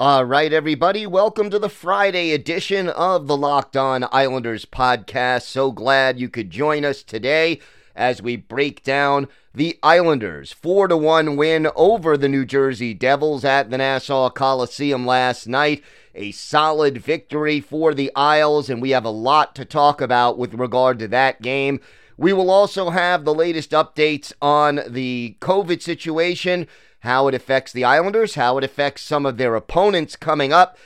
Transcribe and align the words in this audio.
All 0.00 0.24
right, 0.24 0.52
everybody, 0.52 1.08
welcome 1.08 1.50
to 1.50 1.58
the 1.58 1.68
Friday 1.68 2.30
edition 2.30 2.88
of 2.88 3.26
the 3.26 3.36
Locked 3.36 3.76
On 3.76 4.06
Islanders 4.12 4.64
podcast. 4.64 5.42
So 5.42 5.72
glad 5.72 6.20
you 6.20 6.28
could 6.28 6.50
join 6.50 6.84
us 6.84 7.02
today 7.02 7.58
as 7.96 8.22
we 8.22 8.36
break 8.36 8.84
down 8.84 9.26
the 9.52 9.76
Islanders' 9.82 10.52
4 10.52 10.86
to 10.86 10.96
1 10.96 11.34
win 11.34 11.66
over 11.74 12.16
the 12.16 12.28
New 12.28 12.44
Jersey 12.44 12.94
Devils 12.94 13.44
at 13.44 13.70
the 13.70 13.78
Nassau 13.78 14.30
Coliseum 14.30 15.04
last 15.04 15.48
night. 15.48 15.82
A 16.14 16.30
solid 16.30 16.98
victory 16.98 17.58
for 17.58 17.92
the 17.92 18.12
Isles, 18.14 18.70
and 18.70 18.80
we 18.80 18.90
have 18.90 19.04
a 19.04 19.10
lot 19.10 19.56
to 19.56 19.64
talk 19.64 20.00
about 20.00 20.38
with 20.38 20.54
regard 20.54 21.00
to 21.00 21.08
that 21.08 21.42
game. 21.42 21.80
We 22.16 22.32
will 22.32 22.52
also 22.52 22.90
have 22.90 23.24
the 23.24 23.34
latest 23.34 23.72
updates 23.72 24.32
on 24.40 24.80
the 24.86 25.36
COVID 25.40 25.82
situation 25.82 26.68
how 27.00 27.28
it 27.28 27.34
affects 27.34 27.72
the 27.72 27.84
Islanders, 27.84 28.34
how 28.34 28.58
it 28.58 28.64
affects 28.64 29.02
some 29.02 29.24
of 29.24 29.36
their 29.36 29.54
opponents 29.54 30.16
coming 30.16 30.52
up, 30.52 30.76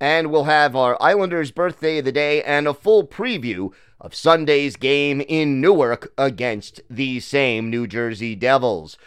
and 0.00 0.30
we'll 0.30 0.44
have 0.44 0.76
our 0.76 0.96
Islanders 1.00 1.50
birthday 1.50 1.98
of 1.98 2.04
the 2.04 2.12
day 2.12 2.42
and 2.42 2.68
a 2.68 2.74
full 2.74 3.06
preview 3.06 3.72
of 4.00 4.14
Sunday's 4.14 4.76
game 4.76 5.22
in 5.22 5.60
Newark 5.60 6.12
against 6.18 6.82
the 6.90 7.20
same 7.20 7.70
New 7.70 7.86
Jersey 7.86 8.34
Devils. 8.34 8.98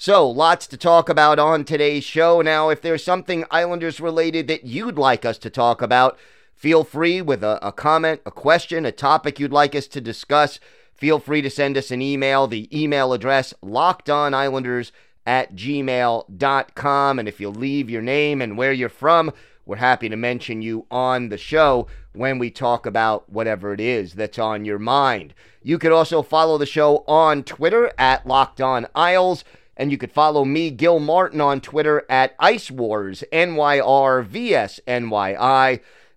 So, 0.00 0.28
lots 0.30 0.66
to 0.68 0.76
talk 0.76 1.08
about 1.08 1.38
on 1.38 1.64
today's 1.64 2.04
show. 2.04 2.40
Now, 2.40 2.68
if 2.68 2.80
there's 2.80 3.02
something 3.02 3.44
Islanders 3.50 4.00
related 4.00 4.46
that 4.46 4.64
you'd 4.64 4.96
like 4.96 5.24
us 5.24 5.38
to 5.38 5.50
talk 5.50 5.82
about, 5.82 6.16
feel 6.54 6.84
free 6.84 7.20
with 7.20 7.42
a, 7.42 7.58
a, 7.66 7.72
comment, 7.72 8.20
a 8.24 8.30
question, 8.30 8.86
a 8.86 8.92
topic 8.92 9.40
you'd 9.40 9.52
like 9.52 9.74
us 9.74 9.88
to 9.88 10.00
discuss. 10.00 10.60
Feel 10.94 11.18
free 11.18 11.42
to 11.42 11.50
send 11.50 11.76
us 11.76 11.90
an 11.90 12.00
email. 12.00 12.46
The 12.46 12.68
email 12.72 13.12
address, 13.12 13.52
lockedonislanders 13.62 14.92
at 15.28 15.54
gmail.com. 15.54 17.18
And 17.18 17.28
if 17.28 17.38
you 17.38 17.50
leave 17.50 17.90
your 17.90 18.00
name 18.00 18.40
and 18.40 18.56
where 18.56 18.72
you're 18.72 18.88
from, 18.88 19.30
we're 19.66 19.76
happy 19.76 20.08
to 20.08 20.16
mention 20.16 20.62
you 20.62 20.86
on 20.90 21.28
the 21.28 21.36
show 21.36 21.86
when 22.14 22.38
we 22.38 22.50
talk 22.50 22.86
about 22.86 23.30
whatever 23.30 23.74
it 23.74 23.80
is 23.80 24.14
that's 24.14 24.38
on 24.38 24.64
your 24.64 24.78
mind. 24.78 25.34
You 25.62 25.78
could 25.78 25.92
also 25.92 26.22
follow 26.22 26.56
the 26.56 26.64
show 26.64 27.04
on 27.06 27.44
Twitter 27.44 27.92
at 27.98 28.26
Locked 28.26 28.62
On 28.62 28.86
Isles. 28.94 29.44
And 29.76 29.92
you 29.92 29.98
could 29.98 30.12
follow 30.12 30.46
me, 30.46 30.70
Gil 30.70 30.98
Martin, 30.98 31.42
on 31.42 31.60
Twitter 31.60 32.06
at 32.08 32.34
Ice 32.40 32.70
Wars, 32.70 33.22
NYRVSNYI. 33.30 34.30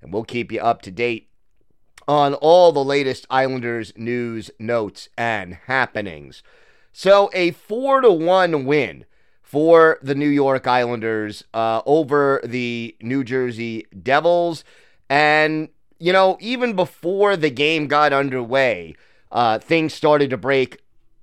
And 0.01 0.13
we'll 0.13 0.23
keep 0.23 0.53
you 0.53 0.61
up 0.61 0.81
to 0.83 0.89
date 0.89 1.27
on 2.07 2.33
all 2.35 2.71
the 2.71 2.83
latest 2.83 3.27
Islanders 3.29 3.91
news, 3.97 4.51
notes, 4.57 5.09
and 5.17 5.55
happenings. 5.67 6.41
So 6.93 7.29
a 7.33 7.51
four 7.51 8.01
to 8.01 8.11
one 8.11 8.65
win 8.65 9.05
for 9.41 9.99
the 10.01 10.15
New 10.15 10.29
York 10.29 10.67
Islanders 10.67 11.43
uh, 11.53 11.81
over 11.85 12.41
the 12.43 12.95
New 13.01 13.23
Jersey 13.23 13.85
Devils, 14.01 14.63
and 15.09 15.69
you 15.99 16.13
know 16.13 16.37
even 16.39 16.75
before 16.75 17.35
the 17.35 17.49
game 17.49 17.87
got 17.87 18.13
underway, 18.13 18.95
uh, 19.31 19.59
things 19.59 19.93
started 19.93 20.29
to 20.29 20.37
break 20.37 20.79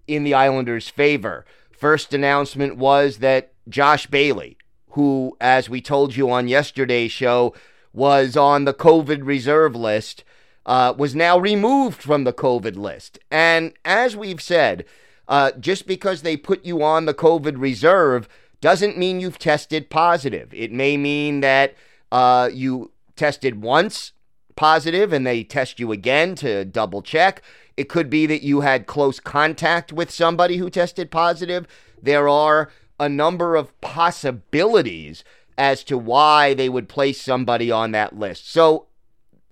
in 0.07 0.25
the 0.25 0.35
Islanders' 0.35 0.89
favor. 0.89 1.45
First 1.71 2.13
announcement 2.13 2.77
was 2.77 3.19
that 3.19 3.53
Josh 3.69 4.07
Bailey, 4.07 4.57
who, 4.91 5.37
as 5.41 5.69
we 5.69 5.81
told 5.81 6.17
you 6.17 6.31
on 6.31 6.49
yesterday's 6.49 7.13
show, 7.13 7.55
was 7.93 8.37
on 8.37 8.65
the 8.65 8.75
COVID 8.75 9.25
reserve 9.25 9.77
list, 9.77 10.25
uh, 10.67 10.95
was 10.97 11.15
now 11.15 11.39
removed 11.39 12.03
from 12.03 12.25
the 12.25 12.33
COVID 12.33 12.77
list. 12.77 13.19
And 13.31 13.73
as 13.85 14.17
we've 14.17 14.43
said, 14.43 14.85
uh, 15.29 15.53
just 15.53 15.87
because 15.87 16.23
they 16.23 16.37
put 16.37 16.65
you 16.65 16.83
on 16.83 17.05
the 17.05 17.15
COVID 17.15 17.61
reserve 17.61 18.29
doesn't 18.61 18.99
mean 18.99 19.21
you've 19.21 19.39
tested 19.39 19.91
positive. 19.91 20.53
It 20.53 20.73
may 20.73 20.97
mean 20.97 21.41
that 21.41 21.75
uh, 22.11 22.51
you 22.53 22.91
tested 23.15 23.63
once 23.63 24.13
positive 24.57 25.13
and 25.13 25.27
they 25.27 25.45
test 25.45 25.79
you 25.79 25.93
again 25.93 26.35
to 26.37 26.65
double 26.65 27.03
check. 27.03 27.43
It 27.77 27.89
could 27.89 28.11
be 28.11 28.27
that 28.27 28.43
you 28.43 28.63
had 28.63 28.87
close 28.87 29.21
contact 29.21 29.93
with 29.93 30.11
somebody 30.11 30.57
who 30.57 30.71
tested 30.71 31.11
positive. 31.11 31.67
There 32.03 32.29
are 32.29 32.71
a 32.99 33.09
number 33.09 33.55
of 33.55 33.79
possibilities 33.81 35.23
as 35.57 35.85
to 35.85 35.99
why 35.99 36.55
they 36.55 36.69
would 36.69 36.89
place 36.89 37.21
somebody 37.21 37.71
on 37.71 37.93
that 37.93 38.19
list. 38.19 38.51
So, 38.51 38.87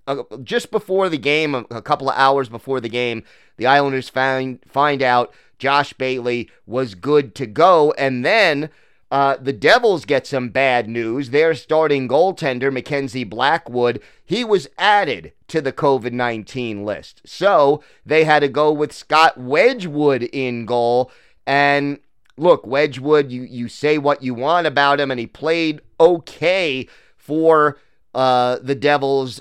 uh, 0.07 0.23
just 0.43 0.71
before 0.71 1.09
the 1.09 1.17
game, 1.17 1.53
a 1.53 1.81
couple 1.81 2.09
of 2.09 2.17
hours 2.17 2.49
before 2.49 2.79
the 2.79 2.89
game, 2.89 3.23
the 3.57 3.67
Islanders 3.67 4.09
find 4.09 4.59
find 4.67 5.01
out 5.01 5.33
Josh 5.57 5.93
Bailey 5.93 6.49
was 6.65 6.95
good 6.95 7.35
to 7.35 7.45
go. 7.45 7.91
And 7.97 8.25
then 8.25 8.69
uh, 9.09 9.37
the 9.37 9.53
Devils 9.53 10.05
get 10.05 10.27
some 10.27 10.49
bad 10.49 10.89
news. 10.89 11.29
Their 11.29 11.55
starting 11.55 12.07
goaltender, 12.07 12.71
Mackenzie 12.71 13.23
Blackwood, 13.23 14.01
he 14.25 14.43
was 14.43 14.67
added 14.77 15.31
to 15.47 15.61
the 15.61 15.71
COVID 15.71 16.11
19 16.11 16.83
list. 16.83 17.21
So 17.25 17.81
they 18.05 18.25
had 18.25 18.39
to 18.39 18.49
go 18.49 18.71
with 18.71 18.91
Scott 18.91 19.37
Wedgewood 19.37 20.23
in 20.23 20.65
goal. 20.65 21.11
And 21.45 21.99
look, 22.35 22.67
Wedgewood, 22.67 23.31
you, 23.31 23.43
you 23.43 23.69
say 23.69 23.97
what 23.97 24.21
you 24.21 24.33
want 24.33 24.67
about 24.67 24.99
him, 24.99 25.09
and 25.09 25.19
he 25.19 25.27
played 25.27 25.81
okay 25.99 26.87
for 27.15 27.77
uh, 28.13 28.57
the 28.61 28.75
Devils 28.75 29.39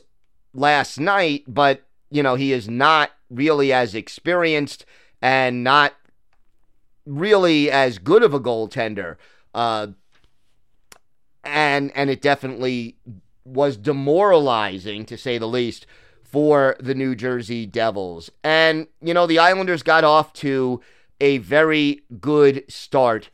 last 0.55 0.99
night, 0.99 1.45
but, 1.47 1.83
you 2.11 2.23
know, 2.23 2.35
he 2.35 2.53
is 2.53 2.69
not 2.69 3.11
really 3.31 3.73
as 3.73 3.95
experienced 3.95 4.85
and 5.21 5.65
not 5.65 5.95
really 7.07 7.71
as 7.71 7.99
good 7.99 8.23
of 8.23 8.35
a 8.35 8.41
goaltender. 8.41 9.17
Uh, 9.55 9.89
and 11.45 11.93
and 11.95 12.11
it 12.11 12.21
definitely 12.21 12.97
was 13.45 13.77
demoralizing 13.77 15.07
to 15.07 15.17
say 15.17 15.39
the 15.39 15.47
least 15.47 15.87
for 16.23 16.77
the 16.81 16.95
New 16.95 17.15
Jersey 17.15 17.65
Devils. 17.65 18.31
And 18.43 18.89
you 19.01 19.15
know, 19.15 19.27
the 19.27 19.39
Islanders 19.39 19.83
got 19.83 20.05
off 20.05 20.33
to 20.35 20.81
a 21.21 21.39
very 21.39 22.03
good 22.21 22.65
start 22.69 23.31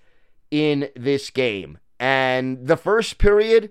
in 0.51 0.89
this 0.95 1.31
game. 1.31 1.79
And 1.99 2.67
the 2.67 2.77
first 2.77 3.19
period, 3.19 3.71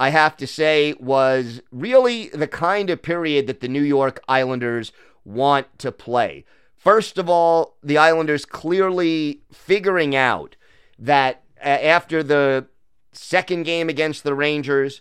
I 0.00 0.10
have 0.10 0.36
to 0.38 0.46
say, 0.46 0.94
was 0.98 1.62
really 1.70 2.28
the 2.28 2.48
kind 2.48 2.90
of 2.90 3.02
period 3.02 3.46
that 3.46 3.60
the 3.60 3.68
New 3.68 3.82
York 3.82 4.20
Islanders 4.28 4.92
want 5.24 5.78
to 5.78 5.92
play. 5.92 6.44
First 6.86 7.18
of 7.18 7.28
all, 7.28 7.78
the 7.82 7.98
Islanders 7.98 8.44
clearly 8.44 9.40
figuring 9.50 10.14
out 10.14 10.54
that 11.00 11.42
after 11.60 12.22
the 12.22 12.68
second 13.10 13.64
game 13.64 13.88
against 13.88 14.22
the 14.22 14.36
Rangers 14.36 15.00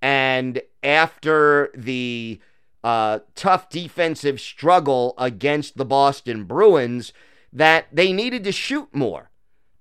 and 0.00 0.62
after 0.84 1.72
the 1.74 2.40
uh, 2.84 3.18
tough 3.34 3.68
defensive 3.68 4.40
struggle 4.40 5.14
against 5.18 5.76
the 5.76 5.84
Boston 5.84 6.44
Bruins, 6.44 7.12
that 7.52 7.86
they 7.90 8.12
needed 8.12 8.44
to 8.44 8.52
shoot 8.52 8.94
more. 8.94 9.32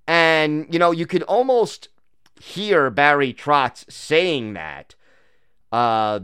And, 0.07 0.65
you 0.74 0.80
know, 0.80 0.89
you 0.89 1.06
could 1.06 1.21
almost 1.21 1.89
hear 2.42 2.89
Barry 2.89 3.36
Trotz 3.36 3.86
saying 3.88 4.53
that 4.53 4.95
uh, 5.71 6.21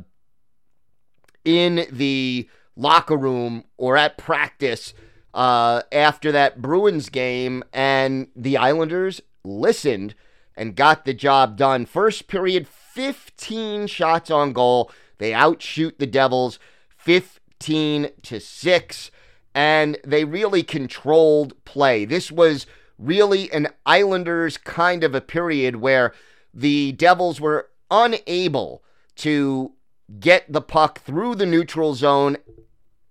in 1.46 1.86
the 1.92 2.50
locker 2.76 3.18
room 3.18 3.66
or 3.78 3.98
at 3.98 4.18
practice 4.18 4.96
uh, 5.34 5.82
after 5.92 6.32
that 6.32 6.62
Bruins 6.62 7.10
game, 7.10 7.64
and 7.74 8.28
the 8.36 8.58
Islanders 8.58 9.22
listened 9.44 10.16
and 10.56 10.76
got 10.76 11.06
the 11.06 11.14
job 11.14 11.58
done. 11.58 11.86
First 11.86 12.28
period, 12.28 12.68
15 12.68 13.88
shots 13.88 14.30
on 14.30 14.54
goal. 14.54 14.92
They 15.18 15.34
outshoot 15.34 16.00
the 16.00 16.08
Devils 16.08 16.60
15 16.98 18.10
to 18.24 18.40
6 18.40 19.12
and 19.54 19.98
they 20.06 20.24
really 20.24 20.64
controlled 20.64 21.54
play. 21.66 22.06
This 22.06 22.32
was 22.32 22.66
really 22.98 23.52
an 23.52 23.68
Islanders 23.86 24.58
kind 24.58 25.04
of 25.04 25.14
a 25.14 25.22
period 25.22 25.78
where 25.78 26.14
the 26.54 26.92
Devils 26.94 27.42
were 27.42 27.70
unable 27.90 28.84
to 29.18 29.74
get 30.20 30.52
the 30.52 30.62
puck 30.62 31.00
through 31.02 31.36
the 31.36 31.46
neutral 31.46 31.96
zone 31.96 32.38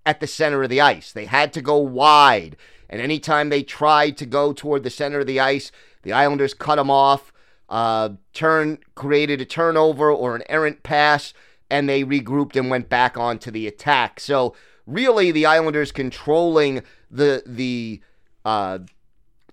at 0.04 0.20
the 0.20 0.26
center 0.26 0.62
of 0.62 0.70
the 0.70 0.80
ice. 0.80 1.12
They 1.12 1.26
had 1.26 1.52
to 1.52 1.62
go 1.62 1.76
wide. 1.76 2.56
And 2.88 3.00
anytime 3.00 3.48
they 3.48 3.62
tried 3.62 4.16
to 4.18 4.26
go 4.26 4.52
toward 4.52 4.82
the 4.82 4.90
center 4.90 5.20
of 5.20 5.26
the 5.26 5.40
ice, 5.40 5.70
the 6.02 6.12
Islanders 6.12 6.54
cut 6.54 6.76
them 6.76 6.90
off, 6.90 7.32
uh, 7.68 8.10
turn 8.32 8.78
created 8.94 9.40
a 9.40 9.44
turnover 9.44 10.10
or 10.10 10.34
an 10.34 10.42
errant 10.48 10.82
pass, 10.82 11.32
and 11.70 11.88
they 11.88 12.02
regrouped 12.02 12.56
and 12.56 12.68
went 12.68 12.88
back 12.88 13.16
onto 13.16 13.50
the 13.50 13.68
attack. 13.68 14.18
So 14.18 14.56
really, 14.86 15.30
the 15.30 15.46
Islanders 15.46 15.92
controlling 15.92 16.82
the 17.10 17.42
the 17.46 18.00
uh, 18.44 18.80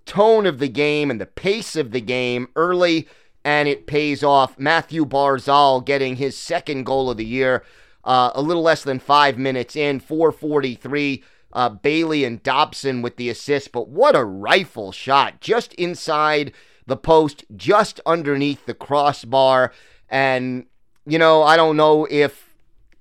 tone 0.06 0.46
of 0.46 0.58
the 0.58 0.70
game 0.70 1.12
and 1.12 1.22
the 1.22 1.28
pace 1.28 1.76
of 1.76 1.92
the 1.92 2.02
game 2.02 2.48
early, 2.56 3.08
and 3.46 3.68
it 3.68 3.86
pays 3.86 4.24
off. 4.24 4.58
Matthew 4.58 5.06
Barzal 5.06 5.86
getting 5.86 6.16
his 6.16 6.36
second 6.36 6.86
goal 6.86 7.12
of 7.12 7.18
the 7.18 7.26
year, 7.26 7.64
uh, 8.08 8.32
a 8.34 8.42
little 8.42 8.64
less 8.64 8.84
than 8.84 8.98
five 8.98 9.38
minutes 9.38 9.76
in, 9.76 10.00
443. 10.00 11.24
Uh, 11.54 11.70
Bailey 11.70 12.24
and 12.24 12.42
Dobson 12.42 13.02
with 13.02 13.18
the 13.18 13.30
assist, 13.30 13.72
but 13.72 13.90
what 13.90 14.16
a 14.16 14.24
rifle 14.24 14.92
shot 14.92 15.42
just 15.42 15.74
inside 15.74 16.52
the 16.86 16.98
post, 16.98 17.44
just 17.56 18.00
underneath 18.06 18.66
the 18.66 18.74
crossbar. 18.74 19.74
And, 20.10 20.66
you 21.06 21.20
know, 21.20 21.44
I 21.44 21.58
don't 21.58 21.78
know 21.78 22.08
if 22.10 22.56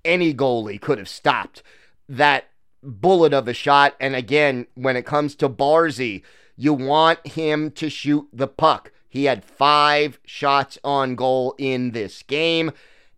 any 0.05 0.35
goalie 0.35 0.81
could 0.81 0.99
have 0.99 1.09
stopped 1.09 1.63
that 2.09 2.49
bullet 2.83 3.33
of 3.33 3.49
a 3.49 3.55
shot. 3.55 3.95
And 4.01 4.17
again, 4.17 4.67
when 4.75 4.97
it 4.97 5.07
comes 5.07 5.35
to 5.37 5.49
Barzy, 5.49 6.23
you 6.57 6.73
want 6.73 7.25
him 7.27 7.71
to 7.73 7.89
shoot 7.89 8.29
the 8.33 8.49
puck. 8.49 8.93
He 9.09 9.25
had 9.25 9.45
five 9.45 10.19
shots 10.25 10.79
on 10.83 11.15
goal 11.15 11.55
in 11.59 11.93
this 11.93 12.23
game. 12.23 12.73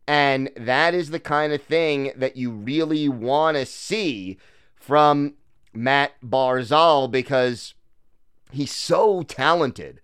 And 0.09 0.49
that 0.57 0.95
is 0.95 1.11
the 1.11 1.21
kind 1.21 1.53
of 1.53 1.63
thing 1.63 2.13
that 2.17 2.35
you 2.35 2.51
really 2.51 3.11
want 3.11 3.59
to 3.59 3.67
see 3.67 4.39
from 4.75 5.35
Matt 5.75 6.13
Barzal 6.25 7.11
because 7.11 7.75
he's 8.51 8.75
so 8.75 9.21
talented. 9.21 10.01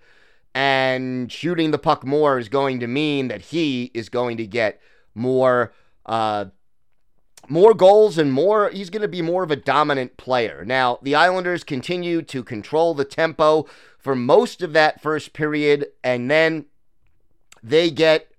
And 0.54 1.32
shooting 1.32 1.70
the 1.70 1.78
puck 1.78 2.04
more 2.04 2.38
is 2.38 2.50
going 2.50 2.80
to 2.80 2.86
mean 2.86 3.28
that 3.28 3.40
he 3.46 3.90
is 3.94 4.10
going 4.10 4.36
to 4.36 4.46
get 4.46 4.78
more 5.14 5.72
uh, 6.04 6.46
more 7.48 7.72
goals 7.72 8.18
and 8.18 8.30
more 8.30 8.68
he's 8.68 8.90
going 8.90 9.02
to 9.02 9.08
be 9.08 9.22
more 9.22 9.42
of 9.42 9.50
a 9.50 9.56
dominant 9.56 10.18
player. 10.18 10.66
Now, 10.66 10.98
the 11.00 11.14
Islanders 11.14 11.64
continue 11.64 12.20
to 12.20 12.44
control 12.44 12.92
the 12.92 13.06
tempo 13.06 13.66
for 13.98 14.14
most 14.14 14.60
of 14.60 14.74
that 14.74 15.00
first 15.00 15.32
period 15.32 15.86
and 16.04 16.30
then 16.30 16.66
they 17.62 17.90
get 17.90 18.33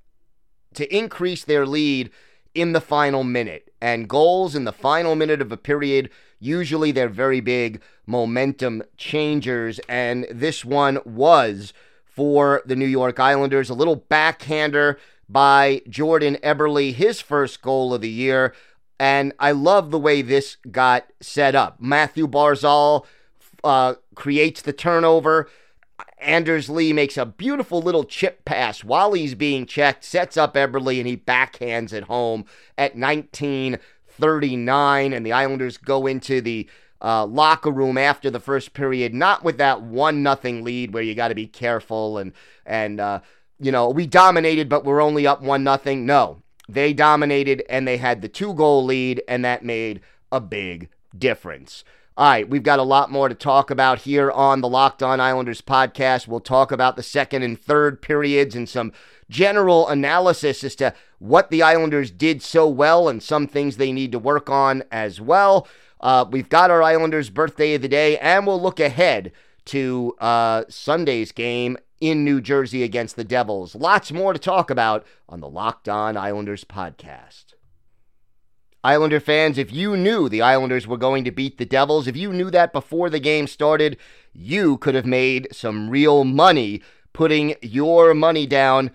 to 0.75 0.95
increase 0.95 1.43
their 1.43 1.65
lead 1.65 2.09
in 2.53 2.71
the 2.71 2.81
final 2.81 3.23
minute. 3.23 3.73
And 3.81 4.07
goals 4.07 4.55
in 4.55 4.63
the 4.63 4.71
final 4.71 5.15
minute 5.15 5.41
of 5.41 5.51
a 5.51 5.57
period 5.57 6.09
usually 6.39 6.91
they're 6.91 7.09
very 7.09 7.41
big 7.41 7.81
momentum 8.05 8.83
changers 8.97 9.79
and 9.89 10.27
this 10.29 10.63
one 10.63 10.99
was 11.05 11.73
for 12.03 12.61
the 12.65 12.75
New 12.75 12.85
York 12.85 13.19
Islanders, 13.19 13.69
a 13.69 13.73
little 13.73 13.97
backhander 13.97 14.97
by 15.27 15.81
Jordan 15.89 16.37
Eberle, 16.41 16.93
his 16.93 17.19
first 17.19 17.61
goal 17.61 17.93
of 17.93 18.01
the 18.01 18.09
year. 18.09 18.53
And 18.97 19.33
I 19.37 19.51
love 19.51 19.91
the 19.91 19.99
way 19.99 20.21
this 20.21 20.55
got 20.71 21.07
set 21.19 21.55
up. 21.55 21.81
Matthew 21.81 22.27
Barzal 22.27 23.05
uh, 23.65 23.95
creates 24.13 24.61
the 24.61 24.71
turnover. 24.71 25.49
Anders 26.19 26.69
Lee 26.69 26.93
makes 26.93 27.17
a 27.17 27.25
beautiful 27.25 27.81
little 27.81 28.03
chip 28.03 28.45
pass 28.45 28.83
while 28.83 29.13
he's 29.13 29.33
being 29.35 29.65
checked, 29.65 30.03
sets 30.03 30.37
up 30.37 30.53
Eberle, 30.55 30.97
and 30.97 31.07
he 31.07 31.17
backhands 31.17 31.93
it 31.93 32.03
home 32.03 32.45
at 32.77 32.95
1939. 32.95 35.13
And 35.13 35.25
the 35.25 35.31
Islanders 35.31 35.77
go 35.77 36.07
into 36.07 36.41
the 36.41 36.67
uh, 37.01 37.25
locker 37.25 37.71
room 37.71 37.97
after 37.97 38.29
the 38.29 38.39
first 38.39 38.73
period, 38.73 39.13
not 39.13 39.43
with 39.43 39.57
that 39.57 39.81
one 39.81 40.23
nothing 40.23 40.63
lead 40.63 40.93
where 40.93 41.03
you 41.03 41.13
got 41.13 41.27
to 41.29 41.35
be 41.35 41.47
careful 41.47 42.17
and 42.17 42.33
and 42.65 42.99
uh, 42.99 43.19
you 43.59 43.71
know 43.71 43.89
we 43.89 44.07
dominated, 44.07 44.69
but 44.69 44.85
we're 44.85 45.01
only 45.01 45.27
up 45.27 45.41
one 45.41 45.63
nothing. 45.63 46.05
No, 46.05 46.41
they 46.67 46.93
dominated 46.93 47.63
and 47.69 47.87
they 47.87 47.97
had 47.97 48.21
the 48.21 48.27
two 48.27 48.53
goal 48.53 48.83
lead, 48.83 49.21
and 49.27 49.45
that 49.45 49.63
made 49.63 50.01
a 50.31 50.41
big 50.41 50.89
difference. 51.17 51.83
All 52.17 52.29
right, 52.29 52.49
we've 52.49 52.63
got 52.63 52.79
a 52.79 52.83
lot 52.83 53.11
more 53.11 53.27
to 53.27 53.35
talk 53.35 53.69
about 53.69 53.99
here 53.99 54.31
on 54.31 54.61
the 54.61 54.69
Locked 54.69 55.03
On 55.03 55.19
Islanders 55.19 55.61
podcast. 55.61 56.29
We'll 56.29 56.39
talk 56.39 56.71
about 56.71 56.95
the 56.95 57.03
second 57.03 57.43
and 57.43 57.61
third 57.61 58.01
periods 58.01 58.55
and 58.55 58.69
some 58.69 58.93
general 59.29 59.89
analysis 59.89 60.63
as 60.63 60.77
to 60.77 60.93
what 61.19 61.49
the 61.49 61.61
Islanders 61.61 62.11
did 62.11 62.41
so 62.41 62.69
well 62.69 63.09
and 63.09 63.21
some 63.21 63.47
things 63.47 63.75
they 63.75 63.91
need 63.91 64.13
to 64.13 64.19
work 64.19 64.49
on 64.49 64.83
as 64.93 65.19
well. 65.19 65.67
Uh, 65.99 66.23
we've 66.31 66.47
got 66.47 66.71
our 66.71 66.81
Islanders' 66.81 67.29
birthday 67.29 67.73
of 67.73 67.81
the 67.81 67.89
day, 67.89 68.17
and 68.19 68.47
we'll 68.47 68.61
look 68.61 68.79
ahead 68.79 69.33
to 69.65 70.15
uh, 70.21 70.63
Sunday's 70.69 71.33
game 71.33 71.77
in 71.99 72.23
New 72.23 72.39
Jersey 72.39 72.83
against 72.83 73.17
the 73.17 73.25
Devils. 73.25 73.75
Lots 73.75 74.13
more 74.13 74.31
to 74.31 74.39
talk 74.39 74.69
about 74.69 75.05
on 75.27 75.41
the 75.41 75.49
Locked 75.49 75.89
On 75.89 76.15
Islanders 76.15 76.63
podcast. 76.63 77.44
Islander 78.85 79.19
fans, 79.19 79.57
if 79.57 79.73
you 79.73 79.97
knew 79.97 80.29
the 80.29 80.43
Islanders 80.43 80.85
were 80.85 80.95
going 80.95 81.23
to 81.23 81.31
beat 81.31 81.57
the 81.57 81.65
Devils, 81.65 82.05
if 82.05 82.15
you 82.15 82.31
knew 82.31 82.51
that 82.51 82.71
before 82.71 83.09
the 83.09 83.19
game 83.19 83.47
started, 83.47 83.97
you 84.31 84.77
could 84.77 84.93
have 84.93 85.07
made 85.07 85.47
some 85.51 85.89
real 85.89 86.23
money 86.23 86.83
putting 87.11 87.55
your 87.63 88.13
money 88.13 88.45
down 88.45 88.91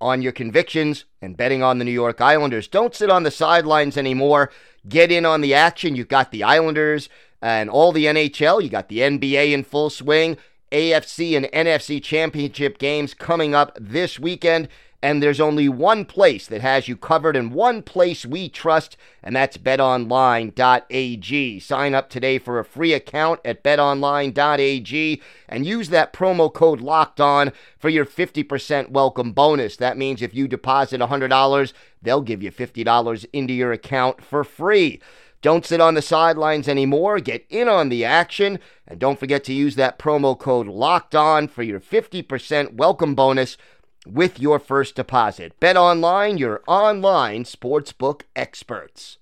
on 0.00 0.22
your 0.22 0.30
convictions 0.30 1.04
and 1.20 1.36
betting 1.36 1.64
on 1.64 1.78
the 1.78 1.84
New 1.84 1.90
York 1.90 2.20
Islanders. 2.20 2.68
Don't 2.68 2.94
sit 2.94 3.10
on 3.10 3.24
the 3.24 3.32
sidelines 3.32 3.96
anymore. 3.96 4.52
Get 4.88 5.10
in 5.10 5.26
on 5.26 5.40
the 5.40 5.52
action. 5.52 5.96
You've 5.96 6.06
got 6.06 6.30
the 6.30 6.44
Islanders 6.44 7.08
and 7.42 7.68
all 7.68 7.90
the 7.90 8.04
NHL. 8.04 8.62
You 8.62 8.68
got 8.68 8.88
the 8.88 8.98
NBA 8.98 9.50
in 9.50 9.64
full 9.64 9.90
swing. 9.90 10.36
AFC 10.70 11.36
and 11.36 11.46
NFC 11.46 12.00
championship 12.00 12.78
games 12.78 13.14
coming 13.14 13.52
up 13.52 13.76
this 13.80 14.20
weekend. 14.20 14.68
And 15.04 15.22
there's 15.22 15.38
only 15.38 15.68
one 15.68 16.06
place 16.06 16.46
that 16.46 16.62
has 16.62 16.88
you 16.88 16.96
covered 16.96 17.36
and 17.36 17.52
one 17.52 17.82
place 17.82 18.24
we 18.24 18.48
trust, 18.48 18.96
and 19.22 19.36
that's 19.36 19.58
betonline.ag. 19.58 21.60
Sign 21.60 21.94
up 21.94 22.08
today 22.08 22.38
for 22.38 22.58
a 22.58 22.64
free 22.64 22.94
account 22.94 23.40
at 23.44 23.62
betonline.ag 23.62 25.22
and 25.46 25.66
use 25.66 25.90
that 25.90 26.14
promo 26.14 26.50
code 26.50 26.80
locked 26.80 27.20
on 27.20 27.52
for 27.76 27.90
your 27.90 28.06
50% 28.06 28.92
welcome 28.92 29.32
bonus. 29.32 29.76
That 29.76 29.98
means 29.98 30.22
if 30.22 30.34
you 30.34 30.48
deposit 30.48 31.02
$100, 31.02 31.72
they'll 32.00 32.22
give 32.22 32.42
you 32.42 32.50
$50 32.50 33.26
into 33.34 33.52
your 33.52 33.72
account 33.72 34.24
for 34.24 34.42
free. 34.42 35.02
Don't 35.42 35.66
sit 35.66 35.82
on 35.82 35.92
the 35.92 36.00
sidelines 36.00 36.66
anymore. 36.66 37.20
Get 37.20 37.44
in 37.50 37.68
on 37.68 37.90
the 37.90 38.06
action. 38.06 38.58
And 38.88 38.98
don't 38.98 39.20
forget 39.20 39.44
to 39.44 39.52
use 39.52 39.76
that 39.76 39.98
promo 39.98 40.38
code 40.38 40.66
locked 40.66 41.14
on 41.14 41.48
for 41.48 41.62
your 41.62 41.80
50% 41.80 42.72
welcome 42.72 43.14
bonus 43.14 43.58
with 44.06 44.40
your 44.40 44.58
first 44.58 44.94
deposit. 44.94 45.58
Bet 45.60 45.76
online, 45.76 46.38
your 46.38 46.62
online 46.66 47.44
sportsbook 47.44 48.22
experts. 48.36 49.18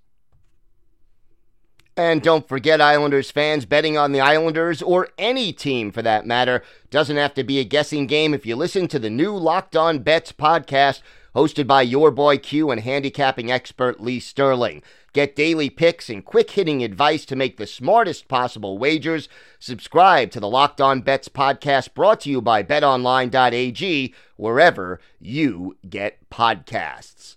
And 1.97 2.23
don't 2.23 2.49
forget, 2.49 2.81
Islanders 2.81 3.31
fans, 3.31 3.67
betting 3.67 3.99
on 3.99 4.13
the 4.13 4.21
Islanders 4.21 4.81
or 4.81 5.09
any 5.19 5.53
team 5.53 5.93
for 5.93 6.01
that 6.01 6.27
matter 6.27 6.63
doesn't 6.91 7.19
have 7.19 7.35
to 7.35 7.45
be 7.45 7.59
a 7.59 7.65
guessing 7.65 8.07
game 8.07 8.33
if 8.33 8.47
you 8.47 8.57
listen 8.57 8.89
to 8.89 8.99
the 8.99 9.11
new 9.11 9.37
Locked 9.37 9.77
On 9.77 9.99
Bets 9.99 10.33
podcast 10.33 11.03
hosted 11.35 11.67
by 11.67 11.83
your 11.83 12.11
boy 12.11 12.39
Q 12.39 12.71
and 12.71 12.81
handicapping 12.81 13.51
expert 13.51 14.01
Lee 14.01 14.21
Sterling. 14.21 14.83
Get 15.13 15.37
daily 15.37 15.69
picks 15.69 16.09
and 16.09 16.25
quick 16.25 16.51
hitting 16.53 16.83
advice 16.83 17.25
to 17.27 17.37
make 17.37 17.59
the 17.59 17.67
smartest 17.67 18.29
possible 18.29 18.79
wagers. 18.79 19.29
Subscribe 19.59 20.31
to 20.31 20.41
the 20.41 20.49
Locked 20.49 20.81
On 20.81 21.03
Bets 21.03 21.29
podcast 21.29 21.95
brought 21.95 22.21
to 22.21 22.31
you 22.31 22.41
by 22.41 22.63
betonline.ag, 22.63 24.15
wherever 24.37 25.01
you 25.21 25.77
get 25.89 26.31
podcasts. 26.31 27.37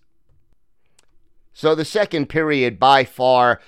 So, 1.53 1.75
the 1.75 1.85
second 1.85 2.27
period, 2.27 2.79
by 2.79 3.05
far, 3.05 3.61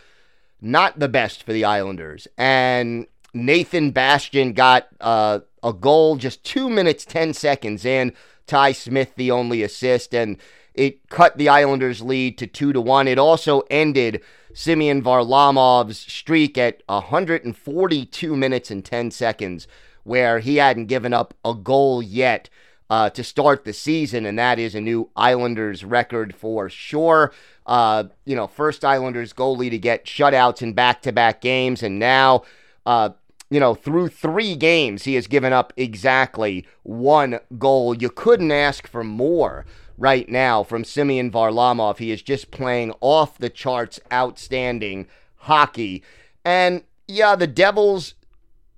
not 0.61 0.99
the 0.99 1.07
best 1.07 1.43
for 1.43 1.53
the 1.53 1.63
Islanders. 1.63 2.27
And 2.37 3.07
Nathan 3.33 3.91
Bastian 3.91 4.53
got 4.53 4.87
uh, 4.99 5.39
a 5.63 5.73
goal 5.73 6.17
just 6.17 6.43
two 6.43 6.69
minutes, 6.69 7.05
10 7.05 7.33
seconds 7.33 7.85
in. 7.85 8.13
Ty 8.47 8.71
Smith, 8.71 9.13
the 9.15 9.31
only 9.31 9.61
assist. 9.61 10.13
And 10.13 10.37
it 10.73 11.09
cut 11.09 11.37
the 11.37 11.49
Islanders' 11.49 12.01
lead 12.01 12.37
to 12.37 12.47
2 12.47 12.73
to 12.73 12.81
1. 12.81 13.07
It 13.07 13.19
also 13.19 13.63
ended 13.69 14.21
Semyon 14.53 15.03
Varlamov's 15.03 15.99
streak 15.99 16.57
at 16.57 16.81
142 16.87 18.35
minutes 18.35 18.71
and 18.71 18.83
10 18.83 19.11
seconds, 19.11 19.67
where 20.03 20.39
he 20.39 20.55
hadn't 20.55 20.85
given 20.85 21.13
up 21.13 21.33
a 21.43 21.53
goal 21.53 22.01
yet 22.01 22.49
uh, 22.89 23.09
to 23.09 23.23
start 23.23 23.65
the 23.65 23.73
season, 23.73 24.25
and 24.25 24.39
that 24.39 24.59
is 24.59 24.73
a 24.73 24.81
new 24.81 25.09
Islanders 25.15 25.83
record 25.83 26.33
for 26.33 26.69
sure. 26.69 27.33
Uh, 27.65 28.05
you 28.25 28.35
know, 28.35 28.47
first 28.47 28.85
Islanders 28.85 29.33
goalie 29.33 29.69
to 29.69 29.77
get 29.77 30.05
shutouts 30.05 30.61
in 30.61 30.73
back 30.73 31.01
to 31.01 31.11
back 31.11 31.41
games, 31.41 31.83
and 31.83 31.99
now, 31.99 32.43
uh, 32.85 33.09
you 33.49 33.59
know, 33.59 33.73
through 33.73 34.09
three 34.09 34.55
games, 34.55 35.03
he 35.03 35.15
has 35.15 35.27
given 35.27 35.53
up 35.53 35.71
exactly 35.77 36.65
one 36.83 37.39
goal. 37.57 37.93
You 37.95 38.09
couldn't 38.09 38.51
ask 38.51 38.87
for 38.87 39.03
more 39.03 39.65
right 39.97 40.27
now 40.29 40.63
from 40.63 40.83
Semyon 40.83 41.31
Varlamov. 41.31 41.97
He 41.97 42.11
is 42.11 42.21
just 42.21 42.51
playing 42.51 42.93
off 42.99 43.37
the 43.37 43.49
charts, 43.49 43.99
outstanding 44.11 45.07
hockey. 45.37 46.03
And 46.43 46.83
yeah, 47.07 47.35
the 47.35 47.47
Devils 47.47 48.15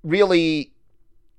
really 0.04 0.72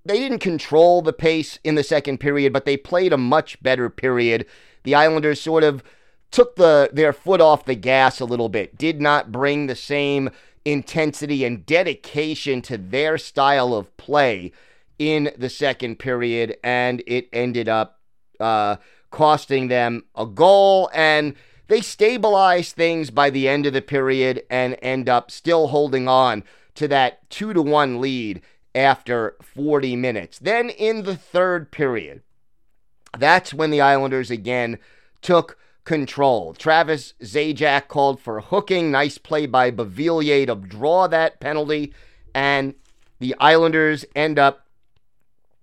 they 0.04 0.18
didn't 0.18 0.38
control 0.38 1.02
the 1.02 1.12
pace 1.12 1.58
in 1.62 1.74
the 1.74 1.84
second 1.84 2.18
period, 2.18 2.52
but 2.52 2.64
they 2.64 2.76
played 2.76 3.12
a 3.12 3.18
much 3.18 3.62
better 3.62 3.90
period. 3.90 4.46
The 4.82 4.94
Islanders 4.94 5.40
sort 5.40 5.62
of 5.62 5.82
took 6.30 6.56
the 6.56 6.90
their 6.92 7.12
foot 7.12 7.40
off 7.40 7.64
the 7.64 7.74
gas 7.74 8.20
a 8.20 8.24
little 8.24 8.48
bit, 8.48 8.76
did 8.78 9.00
not 9.00 9.32
bring 9.32 9.66
the 9.66 9.76
same 9.76 10.30
intensity 10.64 11.44
and 11.44 11.64
dedication 11.64 12.62
to 12.62 12.76
their 12.76 13.18
style 13.18 13.74
of 13.74 13.96
play 13.96 14.52
in 14.98 15.30
the 15.36 15.48
second 15.48 15.98
period, 15.98 16.56
and 16.62 17.02
it 17.06 17.28
ended 17.32 17.68
up 17.68 18.00
uh, 18.38 18.76
costing 19.10 19.68
them 19.68 20.04
a 20.14 20.26
goal. 20.26 20.90
And 20.92 21.34
they 21.68 21.80
stabilized 21.80 22.74
things 22.74 23.10
by 23.10 23.30
the 23.30 23.48
end 23.48 23.64
of 23.64 23.72
the 23.72 23.82
period 23.82 24.42
and 24.50 24.76
end 24.82 25.08
up 25.08 25.30
still 25.30 25.68
holding 25.68 26.08
on 26.08 26.44
to 26.74 26.88
that 26.88 27.28
two 27.30 27.52
to 27.52 27.62
one 27.62 28.00
lead 28.00 28.42
after 28.74 29.36
40 29.42 29.96
minutes. 29.96 30.38
Then 30.38 30.70
in 30.70 31.04
the 31.04 31.16
third 31.16 31.70
period, 31.70 32.22
that's 33.18 33.54
when 33.54 33.70
the 33.70 33.80
Islanders 33.80 34.30
again 34.30 34.78
took 35.22 35.58
control. 35.84 36.54
Travis 36.54 37.14
Zajac 37.22 37.88
called 37.88 38.20
for 38.20 38.40
hooking. 38.40 38.90
Nice 38.90 39.18
play 39.18 39.46
by 39.46 39.70
Beauvillier 39.70 40.46
to 40.46 40.54
draw 40.54 41.06
that 41.08 41.40
penalty. 41.40 41.92
And 42.34 42.74
the 43.18 43.34
Islanders 43.38 44.04
end 44.14 44.38
up 44.38 44.66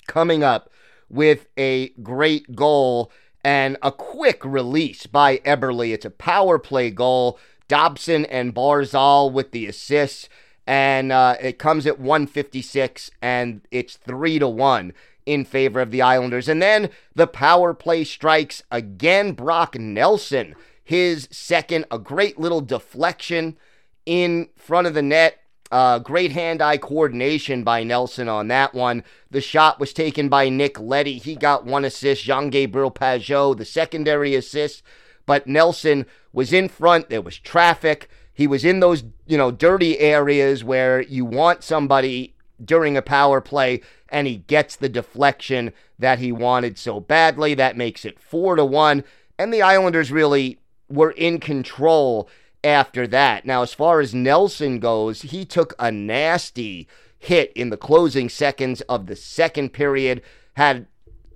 coming 0.07 0.43
up 0.43 0.69
with 1.09 1.47
a 1.57 1.89
great 2.01 2.55
goal 2.55 3.11
and 3.43 3.77
a 3.81 3.91
quick 3.91 4.43
release 4.43 5.05
by 5.05 5.37
Eberle. 5.39 5.93
It's 5.93 6.05
a 6.05 6.09
power 6.09 6.59
play 6.59 6.91
goal. 6.91 7.39
Dobson 7.67 8.25
and 8.25 8.55
Barzal 8.55 9.31
with 9.31 9.51
the 9.51 9.67
assists 9.67 10.29
and 10.67 11.13
uh, 11.13 11.35
it 11.41 11.57
comes 11.57 11.87
at 11.87 11.99
156 11.99 13.09
and 13.21 13.61
it's 13.71 13.95
3 13.95 14.39
to 14.39 14.47
1 14.49 14.93
in 15.27 15.43
favor 15.43 15.81
of 15.81 15.91
the 15.91 16.01
Islanders. 16.01 16.47
And 16.47 16.61
then 16.61 16.89
the 17.13 17.27
power 17.27 17.73
play 17.73 18.03
strikes 18.05 18.63
again 18.71 19.33
Brock 19.33 19.77
Nelson, 19.77 20.55
his 20.83 21.27
second, 21.29 21.85
a 21.91 21.99
great 21.99 22.39
little 22.39 22.61
deflection 22.61 23.57
in 24.05 24.49
front 24.55 24.87
of 24.87 24.95
the 24.95 25.03
net. 25.03 25.39
Uh, 25.69 25.99
great 25.99 26.31
hand 26.31 26.61
eye 26.61 26.77
coordination 26.77 27.61
by 27.61 27.83
Nelson 27.83 28.29
on 28.29 28.47
that 28.47 28.73
one. 28.73 29.03
The 29.29 29.41
shot 29.41 29.81
was 29.81 29.91
taken 29.91 30.29
by 30.29 30.47
Nick 30.47 30.79
Leddy. 30.79 31.17
He 31.17 31.35
got 31.35 31.65
one 31.65 31.83
assist. 31.83 32.23
Jean 32.23 32.49
Gabriel 32.49 32.89
Pageau, 32.89 33.55
the 33.55 33.65
secondary 33.65 34.33
assist. 34.33 34.81
But 35.25 35.45
Nelson 35.45 36.05
was 36.31 36.53
in 36.53 36.69
front. 36.69 37.09
There 37.09 37.21
was 37.21 37.37
traffic. 37.37 38.09
He 38.33 38.47
was 38.47 38.63
in 38.63 38.79
those, 38.79 39.03
you 39.25 39.37
know, 39.37 39.51
dirty 39.51 39.99
areas 39.99 40.63
where 40.63 41.01
you 41.01 41.25
want 41.25 41.65
somebody 41.65 42.33
during 42.63 42.95
a 42.95 43.01
power 43.01 43.41
play 43.41 43.81
and 44.09 44.27
he 44.27 44.37
gets 44.37 44.75
the 44.75 44.89
deflection 44.89 45.73
that 45.99 46.19
he 46.19 46.31
wanted 46.31 46.77
so 46.77 46.99
badly. 46.99 47.53
That 47.53 47.77
makes 47.77 48.05
it 48.05 48.19
4 48.19 48.55
to 48.57 48.65
1 48.65 49.03
and 49.37 49.53
the 49.53 49.61
Islanders 49.61 50.11
really 50.11 50.59
were 50.89 51.11
in 51.11 51.39
control 51.39 52.29
after 52.63 53.07
that. 53.07 53.45
Now, 53.45 53.61
as 53.61 53.73
far 53.73 53.99
as 53.99 54.13
Nelson 54.13 54.79
goes, 54.79 55.21
he 55.21 55.45
took 55.45 55.75
a 55.79 55.91
nasty 55.91 56.87
hit 57.19 57.51
in 57.53 57.69
the 57.69 57.77
closing 57.77 58.29
seconds 58.29 58.81
of 58.81 59.07
the 59.07 59.15
second 59.15 59.73
period, 59.73 60.21
had 60.55 60.87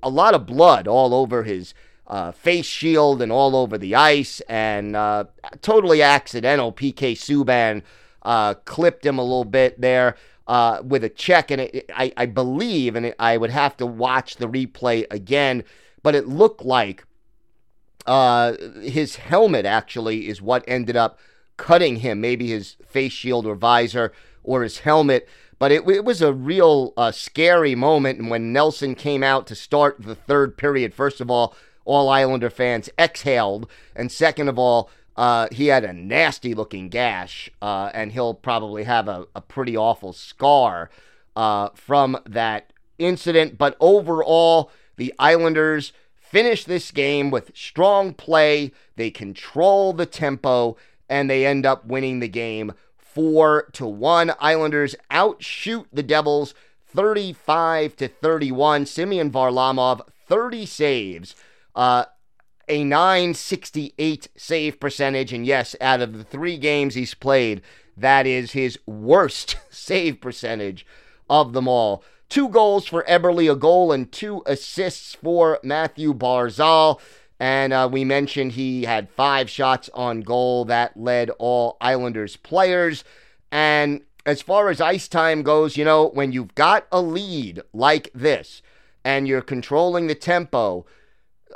a 0.01 0.09
lot 0.09 0.33
of 0.33 0.45
blood 0.45 0.87
all 0.87 1.13
over 1.13 1.43
his 1.43 1.73
uh, 2.07 2.31
face 2.31 2.65
shield 2.65 3.21
and 3.21 3.31
all 3.31 3.55
over 3.55 3.77
the 3.77 3.95
ice, 3.95 4.41
and 4.49 4.95
uh, 4.95 5.25
totally 5.61 6.01
accidental. 6.01 6.73
PK 6.73 7.13
Subban 7.13 7.83
uh, 8.23 8.53
clipped 8.53 9.05
him 9.05 9.17
a 9.17 9.23
little 9.23 9.45
bit 9.45 9.79
there 9.79 10.15
uh, 10.47 10.81
with 10.83 11.03
a 11.03 11.09
check, 11.09 11.51
and 11.51 11.61
it, 11.61 11.89
I, 11.95 12.11
I, 12.17 12.25
believe, 12.25 12.95
and 12.95 13.07
it, 13.07 13.15
I 13.19 13.37
would 13.37 13.51
have 13.51 13.77
to 13.77 13.85
watch 13.85 14.35
the 14.35 14.47
replay 14.47 15.05
again, 15.09 15.63
but 16.03 16.15
it 16.15 16.27
looked 16.27 16.63
like 16.63 17.05
uh, 18.05 18.53
his 18.81 19.17
helmet 19.17 19.65
actually 19.65 20.27
is 20.27 20.41
what 20.41 20.63
ended 20.67 20.95
up 20.95 21.19
cutting 21.57 21.97
him, 21.97 22.19
maybe 22.19 22.47
his 22.47 22.75
face 22.85 23.13
shield 23.13 23.45
or 23.45 23.55
visor 23.55 24.11
or 24.43 24.63
his 24.63 24.79
helmet. 24.79 25.27
But 25.59 25.71
it, 25.71 25.87
it 25.87 26.03
was 26.03 26.21
a 26.21 26.33
real 26.33 26.93
uh, 26.97 27.11
scary 27.11 27.75
moment. 27.75 28.19
And 28.19 28.31
when 28.31 28.51
Nelson 28.51 28.95
came 28.95 29.23
out 29.23 29.45
to 29.47 29.55
start 29.55 30.01
the 30.01 30.15
third 30.15 30.57
period, 30.57 30.93
first 30.93 31.21
of 31.21 31.29
all, 31.29 31.55
all 31.85 32.09
Islander 32.09 32.49
fans 32.49 32.89
exhaled. 32.97 33.69
And 33.95 34.11
second 34.11 34.47
of 34.47 34.57
all, 34.57 34.89
uh, 35.15 35.47
he 35.51 35.67
had 35.67 35.83
a 35.83 35.93
nasty 35.93 36.53
looking 36.53 36.89
gash, 36.89 37.49
uh, 37.61 37.89
and 37.93 38.11
he'll 38.11 38.33
probably 38.33 38.83
have 38.83 39.07
a, 39.07 39.27
a 39.35 39.41
pretty 39.41 39.75
awful 39.75 40.13
scar 40.13 40.89
uh, 41.35 41.69
from 41.75 42.17
that 42.25 42.71
incident. 42.97 43.57
But 43.57 43.75
overall, 43.79 44.71
the 44.97 45.13
Islanders 45.19 45.93
finish 46.15 46.63
this 46.63 46.91
game 46.91 47.29
with 47.29 47.51
strong 47.55 48.13
play. 48.13 48.71
They 48.95 49.11
control 49.11 49.93
the 49.93 50.05
tempo, 50.05 50.77
and 51.09 51.29
they 51.29 51.45
end 51.45 51.65
up 51.65 51.85
winning 51.85 52.19
the 52.19 52.29
game 52.29 52.73
four 52.97 53.63
to 53.73 53.85
one. 53.85 54.33
Islanders 54.39 54.95
outshoot 55.09 55.87
the 55.91 56.03
Devils 56.03 56.53
35 56.87 57.95
to 57.97 58.07
31. 58.07 58.85
Semyon 58.85 59.31
Varlamov 59.31 60.01
30 60.27 60.65
saves 60.65 61.35
uh, 61.75 62.05
a 62.71 62.85
968 62.85 64.29
save 64.37 64.79
percentage. 64.79 65.33
And 65.33 65.45
yes, 65.45 65.75
out 65.81 66.01
of 66.01 66.17
the 66.17 66.23
three 66.23 66.57
games 66.57 66.95
he's 66.95 67.13
played, 67.13 67.61
that 67.97 68.25
is 68.25 68.53
his 68.53 68.79
worst 68.85 69.57
save 69.69 70.21
percentage 70.21 70.85
of 71.29 71.51
them 71.51 71.67
all. 71.67 72.03
Two 72.29 72.47
goals 72.47 72.87
for 72.87 73.03
Eberle, 73.03 73.51
a 73.51 73.55
goal 73.57 73.91
and 73.91 74.09
two 74.09 74.41
assists 74.45 75.15
for 75.15 75.59
Matthew 75.63 76.13
Barzal. 76.13 77.01
And 77.41 77.73
uh, 77.73 77.89
we 77.91 78.05
mentioned 78.05 78.53
he 78.53 78.85
had 78.85 79.09
five 79.09 79.49
shots 79.49 79.89
on 79.93 80.21
goal. 80.21 80.63
That 80.63 80.95
led 80.95 81.29
all 81.39 81.75
Islanders 81.81 82.37
players. 82.37 83.03
And 83.51 84.01
as 84.25 84.41
far 84.41 84.69
as 84.69 84.79
ice 84.79 85.09
time 85.09 85.43
goes, 85.43 85.75
you 85.75 85.83
know, 85.83 86.07
when 86.07 86.31
you've 86.31 86.55
got 86.55 86.87
a 86.89 87.01
lead 87.01 87.61
like 87.73 88.09
this 88.13 88.61
and 89.03 89.27
you're 89.27 89.41
controlling 89.41 90.07
the 90.07 90.15
tempo, 90.15 90.85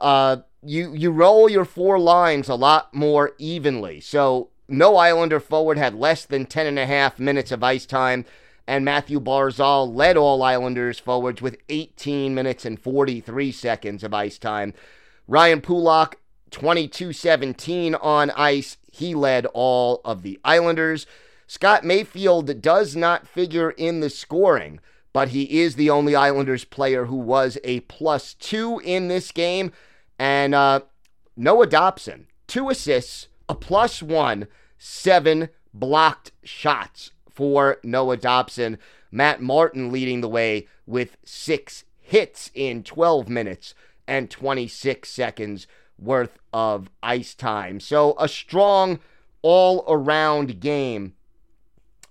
uh, 0.02 0.38
you 0.66 0.94
you 0.94 1.12
roll 1.12 1.50
your 1.50 1.66
four 1.66 2.00
lines 2.00 2.50
a 2.50 2.56
lot 2.56 2.94
more 2.94 3.34
evenly. 3.38 4.00
So 4.00 4.50
no 4.68 4.98
Islander 4.98 5.40
forward 5.40 5.78
had 5.78 5.96
less 5.96 6.26
than 6.26 6.46
10 6.46 6.66
and 6.68 6.80
a 6.80 6.86
half 6.86 7.20
minutes 7.20 7.52
of 7.52 7.64
ice 7.64 7.86
time, 7.86 8.26
and 8.68 8.84
Matthew 8.84 9.20
Barzal 9.20 9.94
led 9.94 10.18
all 10.18 10.42
Islanders 10.42 11.00
forwards 11.00 11.42
with 11.42 11.58
18 11.70 12.34
minutes 12.34 12.66
and 12.66 12.80
43 12.80 13.52
seconds 13.52 14.04
of 14.04 14.14
ice 14.14 14.40
time. 14.40 14.74
Ryan 15.28 15.62
Pulock, 15.62 16.16
22-17 16.52 17.98
on 18.02 18.32
ice. 18.32 18.78
He 18.92 19.14
led 19.14 19.46
all 19.48 20.02
of 20.04 20.24
the 20.24 20.40
Islanders. 20.44 21.06
Scott 21.48 21.84
Mayfield 21.84 22.62
does 22.62 22.96
not 22.96 23.28
figure 23.28 23.72
in 23.72 24.00
the 24.00 24.10
scoring, 24.10 24.80
but 25.14 25.30
he 25.30 25.62
is 25.62 25.76
the 25.76 25.90
only 25.90 26.16
Islanders 26.16 26.66
player 26.66 27.06
who 27.06 27.18
was 27.18 27.58
a 27.64 27.82
plus 27.82 28.34
two 28.34 28.82
in 28.84 29.10
this 29.10 29.32
game. 29.32 29.72
And 30.18 30.56
uh, 30.56 30.82
Noah 31.36 31.68
Dobson, 31.68 32.28
two 32.48 32.70
assists, 32.70 33.28
a 33.50 33.56
plus 33.56 34.02
one, 34.02 34.48
seven 34.78 35.50
blocked 35.74 36.32
shots 36.44 37.12
for 37.30 37.78
Noah 37.84 38.18
Dobson. 38.18 38.78
Matt 39.12 39.42
Martin 39.42 39.92
leading 39.92 40.22
the 40.22 40.30
way 40.30 40.68
with 40.86 41.18
six 41.24 41.84
hits 42.02 42.52
in 42.54 42.84
12 42.84 43.30
minutes 43.30 43.74
and 44.08 44.30
26 44.30 45.10
seconds 45.10 45.68
worth 45.98 46.38
of 46.54 46.90
ice 47.02 47.34
time. 47.34 47.80
So 47.80 48.16
a 48.20 48.28
strong 48.28 49.00
all 49.42 49.84
around 49.88 50.60
game 50.60 51.14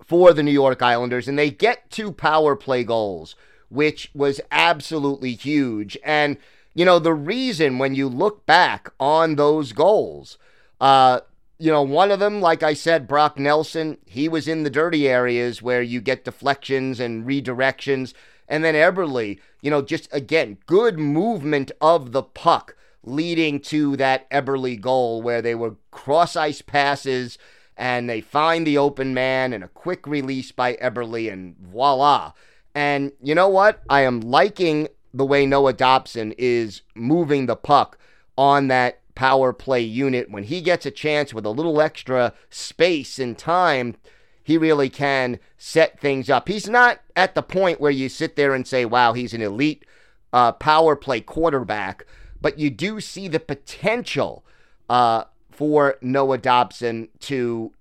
for 0.05 0.33
the 0.33 0.43
New 0.43 0.51
York 0.51 0.83
Islanders, 0.83 1.29
and 1.29 1.39
they 1.39 1.51
get 1.51 1.91
two 1.91 2.13
power 2.13 2.57
play 2.57 2.85
goals, 2.85 3.35
which 3.69 4.11
was 4.15 4.41
absolutely 4.51 5.33
huge. 5.33 5.97
And, 6.05 6.37
you 6.75 6.85
know, 6.85 6.99
the 6.99 7.15
reason 7.15 7.79
when 7.79 7.95
you 7.95 8.09
look 8.09 8.45
back 8.47 8.91
on 8.99 9.37
those 9.37 9.73
goals, 9.73 10.39
uh, 10.81 11.21
you 11.59 11.71
know, 11.71 11.83
one 11.83 12.11
of 12.11 12.19
them, 12.19 12.41
like 12.41 12.63
I 12.63 12.75
said, 12.75 13.07
Brock 13.07 13.39
Nelson, 13.39 13.99
he 14.05 14.29
was 14.29 14.49
in 14.49 14.65
the 14.65 14.71
dirty 14.71 15.09
areas 15.09 15.63
where 15.63 15.83
you 15.83 16.01
get 16.01 16.25
deflections 16.25 16.99
and 16.99 17.25
redirections. 17.25 18.13
And 18.49 18.65
then 18.65 18.75
Eberle, 18.75 19.39
you 19.63 19.71
know, 19.71 19.81
just 19.81 20.09
again, 20.13 20.59
good 20.67 20.99
movement 20.99 21.71
of 21.81 22.13
the 22.13 22.23
puck 22.23 22.77
leading 23.05 23.61
to 23.61 23.97
that 23.97 24.29
Eberle 24.31 24.81
goal 24.81 25.23
where 25.23 25.41
they 25.41 25.55
were 25.55 25.77
cross 25.91 26.35
ice 26.35 26.61
passes 26.61 27.39
and 27.77 28.09
they 28.09 28.21
find 28.21 28.67
the 28.67 28.79
open 28.79 29.15
man 29.15 29.53
and 29.53 29.63
a 29.63 29.69
quick 29.69 30.07
release 30.07 30.53
by 30.53 30.75
Eberle 30.75 31.33
and 31.33 31.57
voila. 31.59 32.33
And 32.75 33.13
you 33.23 33.35
know 33.35 33.49
what? 33.49 33.83
I 33.89 34.01
am 34.01 34.21
liking 34.21 34.89
the 35.15 35.25
way 35.25 35.47
Noah 35.47 35.73
Dobson 35.73 36.35
is 36.37 36.83
moving 36.95 37.47
the 37.47 37.57
puck 37.57 37.97
on 38.37 38.67
that 38.69 39.01
power 39.15 39.53
play 39.53 39.81
unit. 39.81 40.31
When 40.31 40.43
he 40.43 40.61
gets 40.61 40.85
a 40.85 40.91
chance 40.91 41.33
with 41.33 41.47
a 41.47 41.51
little 41.51 41.81
extra 41.81 42.35
space 42.51 43.21
and 43.21 43.39
time, 43.39 43.97
he 44.43 44.59
really 44.59 44.91
can 44.91 45.39
set 45.57 46.01
things 46.01 46.29
up. 46.29 46.49
He's 46.49 46.69
not 46.69 47.01
at 47.15 47.37
the 47.37 47.43
point 47.43 47.81
where 47.81 47.93
you 47.93 48.09
sit 48.09 48.35
there 48.35 48.55
and 48.55 48.67
say, 48.67 48.85
wow, 48.85 49.13
he's 49.13 49.33
an 49.33 49.41
elite 49.41 49.85
uh, 50.33 50.51
power 50.53 50.97
play 50.97 51.21
quarterback, 51.21 52.05
but 52.41 52.59
you 52.59 52.69
do 52.69 53.01
see 53.01 53.29
the 53.29 53.41
potential 53.41 54.45
uh, 54.91 55.25
for 55.51 55.97
Noah 56.03 56.39
Dobson 56.39 57.09
to 57.21 57.73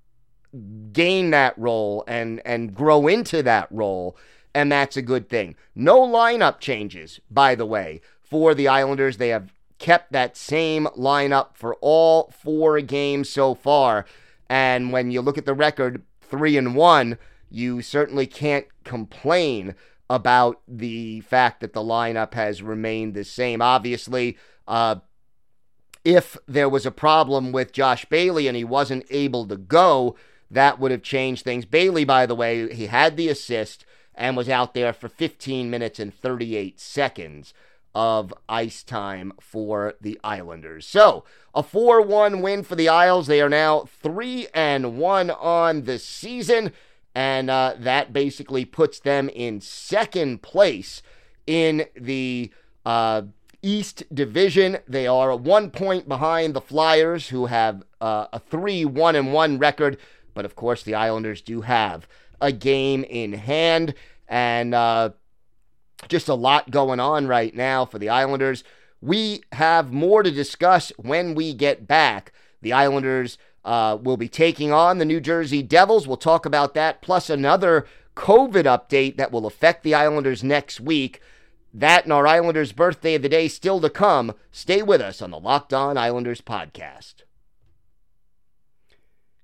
gain 0.92 1.32
that 1.32 1.58
role 1.58 2.04
and, 2.08 2.40
and 2.46 2.76
grow 2.76 3.08
into 3.08 3.42
that 3.42 3.68
role 3.72 4.16
and 4.54 4.72
that's 4.72 4.98
a 4.98 5.02
good 5.02 5.30
thing. 5.30 5.56
No 5.76 6.02
lineup 6.02 6.60
changes, 6.60 7.20
by 7.30 7.56
the 7.56 7.66
way, 7.66 8.02
for 8.22 8.54
the 8.54 8.68
Islanders. 8.68 9.18
They 9.18 9.30
have 9.30 9.54
kept 9.80 10.12
that 10.12 10.38
same 10.38 10.86
lineup 10.98 11.56
for 11.56 11.76
all 11.76 12.32
four 12.32 12.80
games 12.82 13.30
so 13.30 13.56
far. 13.56 14.06
And 14.50 14.92
when 14.92 15.12
you 15.12 15.22
look 15.22 15.38
at 15.38 15.46
the 15.46 15.54
record, 15.54 16.04
three 16.22 16.58
and 16.58 16.76
one, 16.76 17.18
you 17.50 17.82
certainly 17.82 18.28
can't 18.28 18.66
complain 18.84 19.76
about 20.10 20.62
the 20.68 21.22
fact 21.22 21.62
that 21.62 21.74
the 21.74 21.82
lineup 21.82 22.34
has 22.34 22.62
remained 22.62 23.14
the 23.14 23.24
same. 23.24 23.62
Obviously, 23.62 24.38
uh, 24.68 24.98
if 26.04 26.38
there 26.48 26.70
was 26.70 26.86
a 26.86 26.92
problem 26.92 27.52
with 27.52 27.72
Josh 27.72 28.06
Bailey 28.06 28.48
and 28.48 28.58
he 28.58 28.64
wasn't 28.64 29.06
able 29.10 29.48
to 29.48 29.58
go, 29.58 30.16
that 30.52 30.80
would 30.80 30.92
have 30.92 31.02
changed 31.02 31.44
things. 31.44 31.66
Bailey, 31.66 32.04
by 32.04 32.26
the 32.26 32.36
way, 32.36 32.74
he 32.74 32.88
had 32.88 33.18
the 33.18 33.30
assist 33.30 33.86
and 34.16 34.38
was 34.38 34.50
out 34.50 34.74
there 34.74 34.94
for 34.94 35.10
15 35.10 35.70
minutes 35.70 36.00
and 36.00 36.14
38 36.14 36.80
seconds 36.80 37.54
of 37.96 38.34
ice 38.50 38.84
time 38.84 39.34
for 39.40 39.94
the 40.02 40.20
Islanders. 40.24 40.86
So, 40.88 41.24
a 41.54 41.62
4-1 41.62 42.42
win 42.42 42.64
for 42.64 42.76
the 42.76 42.90
Isles. 42.90 43.28
They 43.28 43.42
are 43.42 43.50
now 43.50 43.86
3 44.02 44.48
and 44.54 44.98
1 44.98 45.30
on 45.30 45.84
the 45.84 46.00
season 46.00 46.72
and 47.16 47.50
uh, 47.50 47.76
that 47.78 48.12
basically 48.12 48.66
puts 48.66 49.00
them 49.00 49.30
in 49.30 49.62
second 49.62 50.42
place 50.42 51.02
in 51.46 51.86
the 51.96 52.52
uh, 52.86 53.24
East 53.62 54.04
Division. 54.14 54.80
They 54.88 55.08
are 55.08 55.36
one 55.36 55.70
point 55.70 56.08
behind 56.08 56.54
the 56.54 56.62
Flyers, 56.62 57.30
who 57.30 57.46
have 57.48 57.84
uh, 58.02 58.28
a 58.34 58.40
3 58.40 58.86
1 58.86 59.16
and 59.16 59.34
1 59.34 59.60
record. 59.60 59.98
But 60.34 60.46
of 60.46 60.56
course, 60.56 60.84
the 60.84 60.96
Islanders 60.96 61.42
do 61.42 61.62
have 61.62 62.08
a 62.44 62.52
game 62.52 63.04
in 63.06 63.34
hand. 63.34 63.96
And 64.28 64.76
uh, 64.76 65.12
just 66.08 66.28
a 66.28 66.36
lot 66.36 66.70
going 66.70 67.00
on 67.00 67.26
right 67.26 67.56
now 67.56 67.86
for 67.86 67.98
the 67.98 68.10
Islanders. 68.10 68.64
We 69.02 69.44
have 69.54 69.92
more 69.92 70.22
to 70.22 70.32
discuss 70.32 70.92
when 70.98 71.34
we 71.34 71.54
get 71.54 71.88
back. 71.88 72.32
The 72.62 72.74
Islanders 72.74 73.38
uh, 73.66 73.98
will 74.02 74.18
be 74.18 74.30
taking 74.30 74.72
on 74.72 74.98
the 74.98 75.06
New 75.06 75.20
Jersey 75.20 75.64
Devils. 75.64 76.08
We'll 76.08 76.18
talk 76.18 76.46
about 76.46 76.74
that, 76.74 77.02
plus 77.02 77.30
another 77.30 77.86
COVID 78.16 78.66
update 78.66 79.18
that 79.18 79.32
will 79.32 79.46
affect 79.46 79.84
the 79.84 79.96
Islanders 79.96 80.44
next 80.44 80.80
week. 80.80 81.22
That 81.74 82.04
and 82.04 82.14
our 82.14 82.28
Islanders' 82.28 82.72
birthday 82.72 83.16
of 83.16 83.24
the 83.24 83.30
day 83.30 83.48
still 83.48 83.82
to 83.82 83.90
come. 83.90 84.34
Stay 84.52 84.84
with 84.84 85.02
us 85.02 85.22
on 85.22 85.32
the 85.32 85.40
Locked 85.40 85.74
On 85.74 85.98
Islanders 85.98 86.42
podcast. 86.42 87.24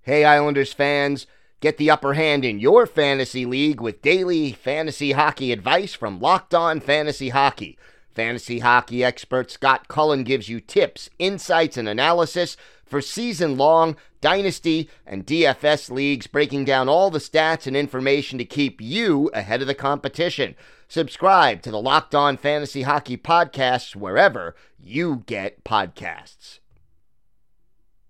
Hey, 0.01 0.23
Islanders 0.23 0.73
fans. 0.73 1.25
Get 1.61 1.75
the 1.75 1.89
upper 1.91 2.13
hand 2.13 2.45
in 2.45 2.59
your 2.59 2.87
fantasy 2.87 3.45
league 3.45 3.81
with 3.81 4.01
daily 4.01 4.53
fantasy 4.53 5.11
hockey 5.11 5.51
advice 5.51 5.93
from 5.93 6.21
Locked 6.21 6.55
On 6.55 6.79
Fantasy 6.79 7.29
Hockey. 7.29 7.77
Fantasy 8.15 8.59
hockey 8.59 9.03
expert 9.03 9.51
Scott 9.51 9.89
Cullen 9.89 10.23
gives 10.23 10.47
you 10.47 10.61
tips, 10.61 11.09
insights, 11.19 11.75
and 11.75 11.89
analysis 11.89 12.55
for 12.85 13.01
season 13.01 13.57
long 13.57 13.97
dynasty 14.21 14.89
and 15.05 15.25
DFS 15.25 15.91
leagues, 15.91 16.27
breaking 16.27 16.63
down 16.63 16.87
all 16.87 17.09
the 17.09 17.19
stats 17.19 17.67
and 17.67 17.75
information 17.75 18.37
to 18.37 18.45
keep 18.45 18.79
you 18.79 19.29
ahead 19.33 19.59
of 19.59 19.67
the 19.67 19.75
competition. 19.75 20.55
Subscribe 20.87 21.61
to 21.61 21.71
the 21.71 21.81
Locked 21.81 22.15
On 22.15 22.37
Fantasy 22.37 22.83
Hockey 22.83 23.17
podcasts 23.17 23.97
wherever 23.97 24.55
you 24.81 25.23
get 25.25 25.65
podcasts. 25.65 26.58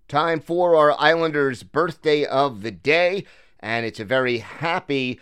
Time 0.09 0.39
for 0.39 0.75
our 0.75 0.99
Islanders' 0.99 1.61
birthday 1.61 2.25
of 2.25 2.63
the 2.63 2.71
day, 2.71 3.25
and 3.59 3.85
it's 3.85 3.99
a 3.99 4.05
very 4.05 4.39
happy 4.39 5.19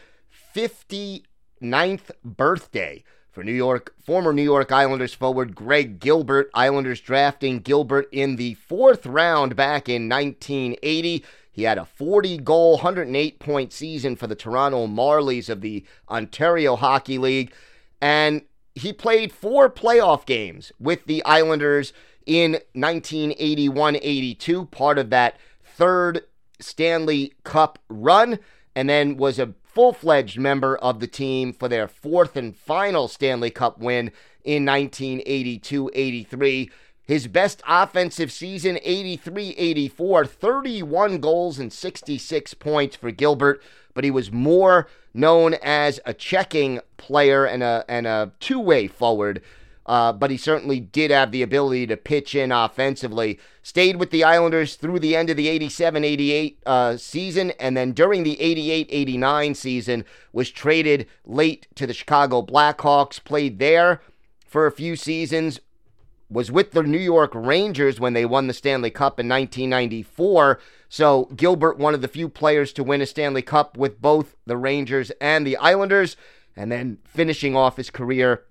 59th 0.55 2.11
birthday 2.23 3.03
for 3.29 3.43
New 3.43 3.51
York, 3.51 3.93
former 4.01 4.31
New 4.31 4.43
York 4.43 4.71
Islanders 4.71 5.13
forward 5.13 5.53
Greg 5.53 5.99
Gilbert. 5.99 6.49
Islanders 6.53 7.01
drafting 7.01 7.59
Gilbert 7.59 8.07
in 8.13 8.37
the 8.37 8.53
fourth 8.53 9.05
round 9.05 9.57
back 9.57 9.89
in 9.89 10.07
1980. 10.07 11.25
He 11.51 11.63
had 11.63 11.77
a 11.77 11.83
40 11.83 12.37
goal, 12.37 12.75
108 12.75 13.39
point 13.39 13.73
season 13.73 14.15
for 14.15 14.27
the 14.27 14.35
Toronto 14.35 14.87
Marlies 14.87 15.49
of 15.49 15.59
the 15.59 15.83
Ontario 16.09 16.77
Hockey 16.77 17.17
League. 17.17 17.51
And 18.01 18.43
he 18.73 18.93
played 18.93 19.33
four 19.33 19.69
playoff 19.69 20.25
games 20.25 20.71
with 20.79 21.03
the 21.07 21.21
Islanders 21.25 21.91
in 22.27 22.51
1981 22.73 23.95
82, 23.95 24.65
part 24.65 24.99
of 24.99 25.09
that 25.09 25.37
third 25.63 26.21
Stanley 26.59 27.33
Cup 27.43 27.79
run, 27.89 28.39
and 28.75 28.89
then 28.89 29.17
was 29.17 29.39
a 29.39 29.53
full 29.63 29.93
fledged 29.93 30.37
member 30.37 30.75
of 30.77 30.99
the 30.99 31.07
team 31.07 31.53
for 31.53 31.67
their 31.67 31.87
fourth 31.87 32.35
and 32.35 32.55
final 32.55 33.07
Stanley 33.07 33.49
Cup 33.49 33.79
win 33.79 34.11
in 34.43 34.65
1982 34.65 35.89
83. 35.93 36.69
His 37.01 37.27
best 37.27 37.61
offensive 37.65 38.33
season, 38.33 38.79
83 38.83 39.51
84, 39.57 40.25
31 40.25 41.19
goals 41.19 41.57
and 41.57 41.71
66 41.71 42.53
points 42.55 42.97
for 42.97 43.11
Gilbert, 43.11 43.63
but 43.93 44.03
he 44.03 44.11
was 44.11 44.31
more 44.31 44.89
known 45.13 45.53
as 45.63 46.01
a 46.05 46.13
checking 46.13 46.81
player 46.97 47.45
and 47.45 47.63
a, 47.63 47.85
and 47.87 48.05
a 48.05 48.33
two 48.41 48.59
way 48.59 48.87
forward 48.87 49.41
uh, 49.87 50.11
but 50.11 50.29
he 50.29 50.37
certainly 50.37 50.79
did 50.79 51.11
have 51.11 51.31
the 51.31 51.41
ability 51.41 51.87
to 51.87 51.95
pitch 51.95 52.35
in 52.35 52.51
offensively. 52.51 53.39
Stayed 53.63 53.95
with 53.95 54.11
the 54.11 54.23
Islanders 54.23 54.75
through 54.75 54.99
the 54.99 55.15
end 55.15 55.29
of 55.29 55.37
the 55.37 55.47
87 55.47 56.03
88 56.03 56.59
uh, 56.65 56.97
season, 56.97 57.51
and 57.51 57.77
then 57.77 57.93
during 57.93 58.23
the 58.23 58.39
88 58.41 58.87
89 58.89 59.55
season, 59.55 60.05
was 60.33 60.51
traded 60.51 61.07
late 61.25 61.67
to 61.75 61.87
the 61.87 61.93
Chicago 61.93 62.41
Blackhawks, 62.41 63.23
played 63.23 63.59
there 63.59 64.01
for 64.45 64.67
a 64.67 64.71
few 64.71 64.95
seasons, 64.95 65.59
was 66.29 66.51
with 66.51 66.71
the 66.71 66.83
New 66.83 66.97
York 66.97 67.31
Rangers 67.33 67.99
when 67.99 68.13
they 68.13 68.25
won 68.25 68.47
the 68.47 68.53
Stanley 68.53 68.91
Cup 68.91 69.19
in 69.19 69.29
1994. 69.29 70.59
So 70.89 71.25
Gilbert, 71.35 71.77
one 71.77 71.93
of 71.93 72.01
the 72.01 72.07
few 72.09 72.27
players 72.27 72.73
to 72.73 72.83
win 72.83 73.01
a 73.01 73.05
Stanley 73.05 73.41
Cup 73.41 73.77
with 73.77 74.01
both 74.01 74.35
the 74.45 74.57
Rangers 74.57 75.11
and 75.21 75.47
the 75.47 75.57
Islanders, 75.57 76.17
and 76.57 76.71
then 76.71 76.97
finishing 77.05 77.55
off 77.55 77.77
his 77.77 77.89
career 77.89 78.43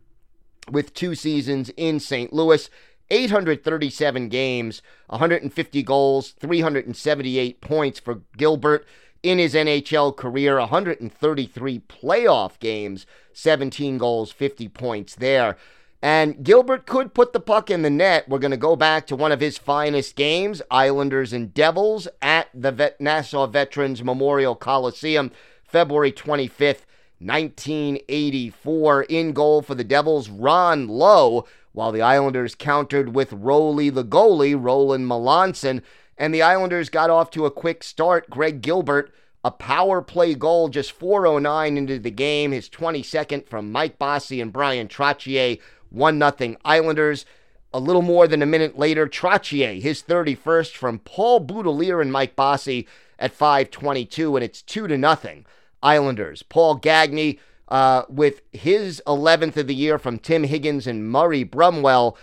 with 0.70 0.94
two 0.94 1.14
seasons 1.14 1.70
in 1.70 2.00
St. 2.00 2.32
Louis. 2.32 2.68
837 3.08 4.28
games, 4.28 4.82
150 5.06 5.82
goals, 5.84 6.30
378 6.40 7.60
points 7.60 8.00
for 8.00 8.22
Gilbert 8.36 8.84
in 9.22 9.38
his 9.38 9.54
NHL 9.54 10.16
career, 10.16 10.58
133 10.58 11.80
playoff 11.80 12.58
games, 12.58 13.06
17 13.32 13.98
goals, 13.98 14.32
50 14.32 14.68
points 14.68 15.14
there. 15.14 15.56
And 16.02 16.44
Gilbert 16.44 16.86
could 16.86 17.14
put 17.14 17.32
the 17.32 17.40
puck 17.40 17.70
in 17.70 17.82
the 17.82 17.90
net. 17.90 18.28
We're 18.28 18.38
going 18.38 18.50
to 18.50 18.56
go 18.56 18.76
back 18.76 19.06
to 19.08 19.16
one 19.16 19.32
of 19.32 19.40
his 19.40 19.58
finest 19.58 20.14
games, 20.14 20.62
Islanders 20.70 21.32
and 21.32 21.52
Devils, 21.54 22.06
at 22.20 22.48
the 22.54 22.94
Nassau 23.00 23.46
Veterans 23.46 24.04
Memorial 24.04 24.54
Coliseum, 24.54 25.32
February 25.64 26.12
25th, 26.12 26.82
1984. 27.18 29.02
In 29.04 29.32
goal 29.32 29.62
for 29.62 29.74
the 29.74 29.84
Devils, 29.84 30.28
Ron 30.28 30.88
Low, 30.88 31.46
while 31.72 31.92
the 31.92 32.02
Islanders 32.02 32.54
countered 32.54 33.14
with 33.14 33.32
Roley 33.32 33.90
the 33.90 34.04
goalie, 34.04 34.56
Roland 34.58 35.06
Melanson. 35.06 35.82
And 36.18 36.32
the 36.32 36.42
Islanders 36.42 36.88
got 36.88 37.10
off 37.10 37.30
to 37.32 37.46
a 37.46 37.50
quick 37.50 37.82
start. 37.84 38.30
Greg 38.30 38.62
Gilbert, 38.62 39.12
a 39.44 39.50
power 39.50 40.02
play 40.02 40.34
goal 40.34 40.68
just 40.68 40.92
409 40.92 41.76
into 41.76 41.98
the 41.98 42.10
game, 42.10 42.52
his 42.52 42.68
22nd 42.68 43.46
from 43.46 43.70
Mike 43.70 43.98
Bossy 43.98 44.40
and 44.40 44.52
Brian 44.52 44.88
Trottier, 44.88 45.60
1 45.90 46.18
0 46.38 46.56
Islanders. 46.64 47.26
A 47.74 47.80
little 47.80 48.02
more 48.02 48.26
than 48.26 48.42
a 48.42 48.46
minute 48.46 48.78
later, 48.78 49.06
Trottier, 49.06 49.80
his 49.80 50.02
31st 50.02 50.72
from 50.72 50.98
Paul 51.00 51.40
Boutilier 51.40 52.00
and 52.00 52.10
Mike 52.10 52.34
Bossy 52.34 52.88
at 53.18 53.32
522, 53.32 54.36
and 54.36 54.44
it's 54.44 54.62
2 54.62 54.86
to 54.88 54.96
nothing. 54.96 55.44
Islanders. 55.82 56.42
Paul 56.42 56.76
Gagne, 56.76 57.38
uh, 57.68 58.02
with 58.08 58.42
his 58.52 59.02
11th 59.06 59.56
of 59.56 59.66
the 59.66 59.74
year 59.74 59.98
from 59.98 60.18
Tim 60.18 60.44
Higgins 60.44 60.86
and 60.86 61.08
Murray 61.08 61.44
Brumwell. 61.44 62.16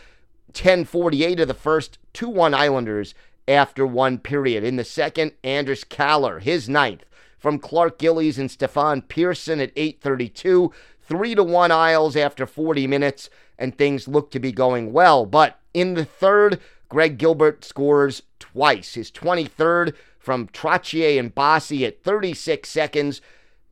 10:48 0.53 1.39
of 1.39 1.47
the 1.47 1.53
first, 1.53 1.97
2-1 2.13 2.53
Islanders 2.53 3.15
after 3.47 3.85
one 3.85 4.19
period. 4.19 4.63
In 4.63 4.75
the 4.75 4.83
second, 4.83 5.33
Anders 5.43 5.83
Kallur, 5.83 6.41
his 6.41 6.69
ninth 6.69 7.03
from 7.39 7.59
Clark 7.59 7.97
Gillies 7.97 8.37
and 8.37 8.49
Stefan 8.49 9.01
Persson 9.01 9.59
at 9.59 9.71
8:32, 9.75 10.71
3 11.01 11.35
to 11.35 11.43
1 11.43 11.71
Isles 11.71 12.15
after 12.15 12.45
40 12.45 12.87
minutes 12.87 13.29
and 13.57 13.77
things 13.77 14.07
look 14.07 14.31
to 14.31 14.39
be 14.39 14.51
going 14.51 14.93
well. 14.93 15.25
But 15.25 15.59
in 15.73 15.95
the 15.95 16.05
third, 16.05 16.59
Greg 16.89 17.17
Gilbert 17.17 17.65
scores 17.65 18.23
twice. 18.39 18.93
His 18.93 19.11
23rd 19.11 19.93
from 20.19 20.47
Trottier 20.47 21.19
and 21.19 21.33
Bossy 21.33 21.85
at 21.85 22.01
36 22.03 22.69
seconds. 22.69 23.21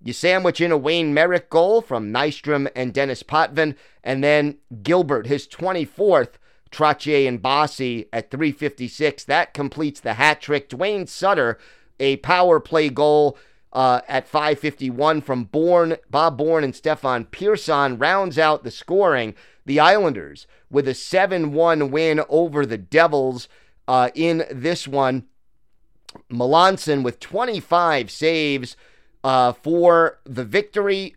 You 0.04 0.14
sandwich 0.14 0.60
in 0.60 0.72
a 0.72 0.78
Wayne 0.78 1.14
Merrick 1.14 1.50
goal 1.50 1.82
from 1.82 2.12
Nystrom 2.12 2.70
and 2.76 2.94
Dennis 2.94 3.22
Potvin, 3.22 3.76
and 4.04 4.24
then 4.24 4.58
Gilbert, 4.82 5.28
his 5.28 5.48
24th, 5.48 6.34
Trottier 6.72 7.28
and 7.28 7.42
Bossy 7.42 8.08
at 8.12 8.32
356. 8.32 9.26
That 9.26 9.54
completes 9.54 10.00
the 10.00 10.16
hat 10.16 10.42
trick. 10.42 10.70
Duane 10.70 11.06
Sutter, 11.06 11.60
a 12.00 12.18
power 12.18 12.60
play 12.60 12.90
goal 12.90 13.38
uh, 13.74 14.02
at 14.08 14.28
551 14.28 15.22
from 15.22 15.44
Bourne, 15.46 15.98
Bob 16.10 16.38
Bourne 16.38 16.64
and 16.64 16.76
Stefan 16.76 17.26
Persson 17.26 17.98
rounds 17.98 18.40
out 18.40 18.64
the 18.64 18.72
scoring. 18.72 19.36
The 19.66 19.80
Islanders 19.80 20.48
with 20.72 20.88
a 20.88 20.94
7 20.94 21.54
1 21.54 21.92
win 21.92 22.22
over 22.28 22.66
the 22.66 22.78
Devils 22.78 23.48
uh, 23.88 24.10
in 24.16 24.46
this 24.52 24.88
one. 24.88 25.28
Melanson 26.30 27.04
with 27.04 27.20
25 27.20 28.10
saves 28.12 28.76
uh, 29.24 29.54
for 29.54 30.20
the 30.24 30.46
victory, 30.46 31.16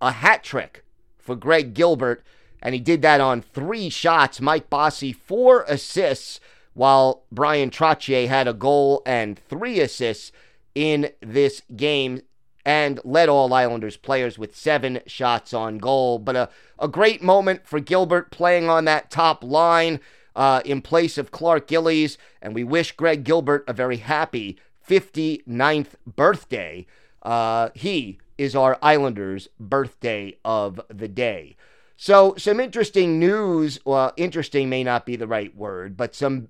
a 0.00 0.12
hat 0.12 0.42
trick 0.42 0.84
for 1.18 1.36
Greg 1.36 1.74
Gilbert, 1.74 2.24
and 2.62 2.74
he 2.74 2.80
did 2.80 3.02
that 3.02 3.20
on 3.20 3.42
three 3.42 3.88
shots. 3.88 4.40
Mike 4.40 4.70
Bossy, 4.70 5.12
four 5.12 5.64
assists, 5.68 6.40
while 6.74 7.24
Brian 7.32 7.70
Trottier 7.70 8.28
had 8.28 8.46
a 8.46 8.52
goal 8.52 9.02
and 9.06 9.38
three 9.38 9.80
assists 9.80 10.30
in 10.74 11.10
this 11.20 11.62
game 11.74 12.20
and 12.66 13.00
led 13.04 13.28
all 13.28 13.54
Islanders 13.54 13.96
players 13.96 14.38
with 14.38 14.56
seven 14.56 15.00
shots 15.06 15.54
on 15.54 15.78
goal. 15.78 16.18
But 16.18 16.36
a, 16.36 16.48
a 16.78 16.88
great 16.88 17.22
moment 17.22 17.66
for 17.66 17.78
Gilbert 17.78 18.30
playing 18.32 18.68
on 18.68 18.84
that 18.86 19.10
top 19.10 19.44
line 19.44 20.00
uh, 20.34 20.62
in 20.64 20.82
place 20.82 21.16
of 21.16 21.30
Clark 21.30 21.68
Gillies. 21.68 22.18
And 22.42 22.54
we 22.54 22.64
wish 22.64 22.92
Greg 22.92 23.22
Gilbert 23.22 23.64
a 23.68 23.72
very 23.72 23.98
happy 23.98 24.58
59th 24.86 25.94
birthday. 26.06 26.86
Uh, 27.26 27.70
he 27.74 28.18
is 28.38 28.54
our 28.54 28.78
Islanders' 28.80 29.48
birthday 29.58 30.36
of 30.44 30.80
the 30.88 31.08
day. 31.08 31.56
So, 31.96 32.36
some 32.38 32.60
interesting 32.60 33.18
news. 33.18 33.80
Well, 33.84 34.12
interesting 34.16 34.68
may 34.68 34.84
not 34.84 35.04
be 35.04 35.16
the 35.16 35.26
right 35.26 35.54
word, 35.56 35.96
but 35.96 36.14
some 36.14 36.48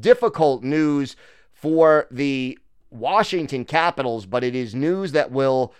difficult 0.00 0.64
news 0.64 1.14
for 1.52 2.08
the 2.10 2.58
Washington 2.90 3.64
Capitals, 3.64 4.26
but 4.26 4.42
it 4.42 4.56
is 4.56 4.74
news 4.74 5.12
that 5.12 5.30
will 5.30 5.72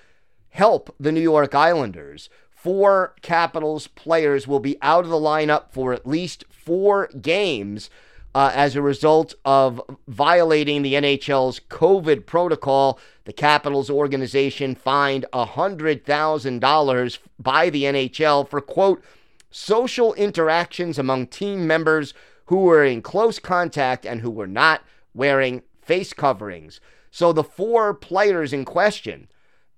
help 0.51 0.95
the 1.01 1.11
New 1.11 1.21
York 1.21 1.53
Islanders. 1.53 2.31
Four 2.51 3.17
Capitals 3.23 3.89
players 3.89 4.47
will 4.47 4.61
be 4.61 4.77
out 4.83 5.05
of 5.05 5.11
the 5.11 5.17
lineup 5.17 5.73
for 5.73 5.93
at 5.93 6.07
least 6.07 6.45
four 6.49 7.09
games 7.21 7.91
uh, 8.35 8.51
as 8.55 8.75
a 8.75 8.83
result 8.83 9.35
of 9.45 9.81
violating 10.09 10.83
the 10.83 10.95
NHL's 10.95 11.61
COVID 11.68 12.27
protocol. 12.27 12.99
The 13.25 13.33
Capitals 13.33 13.90
organization 13.90 14.75
fined 14.75 15.27
$100,000 15.33 17.18
by 17.38 17.71
the 17.71 17.85
NHL 17.85 18.49
for, 18.49 18.61
quote, 18.61 19.03
social 19.51 20.14
interactions 20.14 20.99
among 20.99 21.27
team 21.27 21.66
members 21.66 22.14
who 22.47 22.62
were 22.62 22.85
in 22.85 23.03
close 23.03 23.38
contact 23.38 24.05
and 24.07 24.21
who 24.21 24.31
were 24.31 24.47
not 24.47 24.83
wearing 25.14 25.62
face 25.81 26.12
coverings. 26.12 26.81
So 27.11 27.33
the 27.33 27.45
four 27.45 27.92
players 27.92 28.53
in 28.53 28.64
question, 28.64 29.29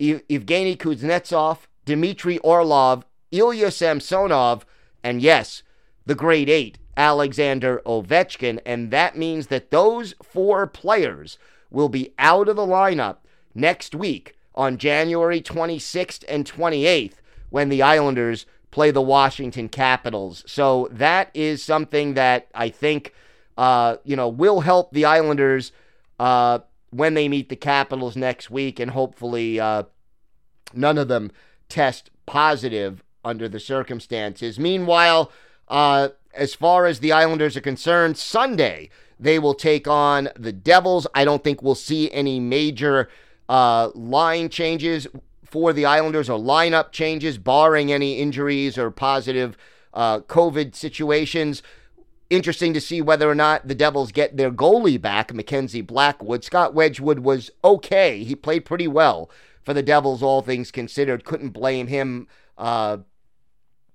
Evgeny 0.01 0.77
Kuznetsov, 0.77 1.59
Dmitry 1.85 2.39
Orlov, 2.39 3.05
Ilya 3.33 3.73
Samsonov, 3.73 4.65
and 5.03 5.21
yes, 5.21 5.63
the 6.07 6.15
Great 6.15 6.49
Eight, 6.49 6.79
Alexander 6.97 7.83
Ovechkin. 7.87 8.61
And 8.65 8.91
that 8.91 9.17
means 9.17 9.49
that 9.49 9.71
those 9.71 10.15
four 10.23 10.67
players 10.67 11.39
will 11.71 11.89
be 11.89 12.15
out 12.19 12.49
of 12.49 12.57
the 12.57 12.67
lineup 12.67 13.19
next 13.55 13.95
week 13.95 14.37
on 14.55 14.79
January 14.79 15.41
26th 15.41 16.25
and 16.29 16.45
28th 16.51 17.15
when 17.51 17.69
the 17.69 17.83
Islanders 17.83 18.47
play 18.71 18.91
the 18.91 19.03
Washington 19.03 19.69
Capitals. 19.69 20.43
So 20.47 20.89
that 20.91 21.31
is 21.35 21.63
something 21.63 22.15
that 22.15 22.49
I 22.55 22.69
think, 22.69 23.15
uh, 23.57 23.97
you 24.05 24.17
know, 24.17 24.29
will 24.29 24.61
help 24.61 24.93
the 24.93 25.05
Islanders 25.05 25.73
uh, 26.19 26.61
when 26.91 27.15
they 27.15 27.29
meet 27.29 27.49
the 27.49 27.57
Capitals 27.57 28.17
next 28.17 28.51
week, 28.51 28.79
and 28.81 28.91
hopefully 28.91 29.61
uh, 29.61 29.85
none 30.73 30.99
of 30.99 31.09
them 31.09 31.31
test 31.69 32.11
positive 32.27 33.03
under 33.25 33.49
the 33.49 33.61
circumstances. 33.61 34.59
Meanwhile, 34.59 35.31
uh, 35.69 36.09
as 36.37 36.55
far 36.55 36.87
as 36.87 37.01
the 37.01 37.13
Islanders 37.13 37.57
are 37.57 37.63
concerned, 37.63 38.19
Sunday 38.19 38.91
they 39.19 39.39
will 39.39 39.55
take 39.55 39.87
on 39.87 40.29
the 40.37 40.53
Devils. 40.53 41.07
I 41.15 41.25
don't 41.25 41.45
think 41.45 41.63
we'll 41.63 41.75
see 41.75 42.11
any 42.11 42.41
major 42.41 43.09
uh, 43.49 43.91
line 43.95 44.49
changes 44.49 45.07
for 45.45 45.73
the 45.73 45.87
Islanders 45.87 46.29
or 46.29 46.39
lineup 46.39 46.93
changes, 46.93 47.39
barring 47.39 47.93
any 47.93 48.19
injuries 48.19 48.77
or 48.77 48.91
positive 48.91 49.57
uh, 49.93 50.21
COVID 50.21 50.75
situations. 50.75 51.63
Interesting 52.29 52.75
to 52.75 52.81
see 52.81 53.01
whether 53.01 53.31
or 53.31 53.35
not 53.35 53.69
the 53.69 53.75
Devils 53.75 54.11
get 54.11 54.37
their 54.37 54.51
goalie 54.51 55.01
back, 55.01 55.33
Mackenzie 55.33 55.83
Blackwood. 55.83 56.43
Scott 56.43 56.75
Wedgewood 56.75 57.21
was 57.21 57.51
okay. 57.63 58.25
He 58.25 58.35
played 58.35 58.65
pretty 58.65 58.89
well 58.89 59.31
for 59.63 59.73
the 59.73 59.83
Devils, 59.83 60.23
all 60.23 60.43
things 60.43 60.71
considered. 60.71 61.25
Couldn't 61.25 61.51
blame 61.51 61.87
him 61.87 62.27
uh, 62.59 62.99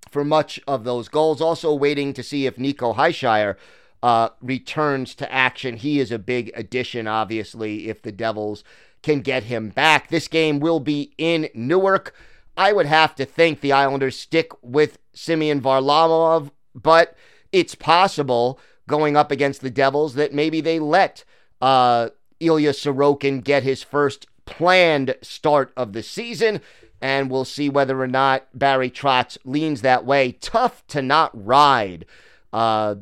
for 0.10 0.24
much 0.24 0.60
of 0.68 0.84
those 0.84 1.08
goals. 1.08 1.42
Also 1.42 1.74
waiting 1.74 2.14
to 2.14 2.24
see 2.24 2.46
if 2.46 2.58
Nico 2.58 2.94
Hischier 2.94 3.56
uh, 4.02 4.30
returns 4.42 5.16
to 5.16 5.32
action. 5.32 5.78
He 5.78 6.00
is 6.00 6.12
a 6.12 6.20
big 6.20 6.52
addition, 6.56 7.08
obviously, 7.08 7.90
if 7.90 8.02
the 8.02 8.12
Devils 8.12 8.64
can 9.02 9.22
get 9.22 9.44
him 9.44 9.70
back. 9.70 10.10
This 10.10 10.28
game 10.28 10.60
will 10.60 10.80
be 10.80 11.14
in 11.18 11.50
Newark. 11.54 12.14
I 12.58 12.74
would 12.74 12.86
have 12.86 13.16
to 13.16 13.26
think 13.26 13.62
the 13.62 13.72
Islanders 13.72 14.20
stick 14.20 14.52
with 14.62 15.00
Semyon 15.14 15.62
Varlamov, 15.62 16.52
but 16.76 17.16
it's 17.52 17.76
possible 17.76 18.60
going 18.88 19.16
up 19.16 19.32
against 19.32 19.62
the 19.62 19.70
Devils 19.70 20.16
that 20.16 20.34
maybe 20.34 20.60
they 20.62 20.80
let 20.80 21.24
uh, 21.62 22.10
Ilya 22.40 22.72
Sorokin 22.72 23.44
get 23.44 23.64
his 23.64 23.84
first 23.84 24.28
planned 24.46 25.16
start 25.22 25.72
of 25.78 25.94
the 25.94 26.04
season 26.04 26.60
and 27.02 27.30
we'll 27.30 27.46
see 27.46 27.70
whether 27.70 28.02
or 28.02 28.08
not 28.08 28.48
Barry 28.54 28.90
Trotz 28.90 29.38
leans 29.46 29.82
that 29.82 30.06
way. 30.06 30.34
Tough 30.34 30.86
to 30.88 31.02
not 31.02 31.32
ride 31.34 32.06
uh, 32.52 32.96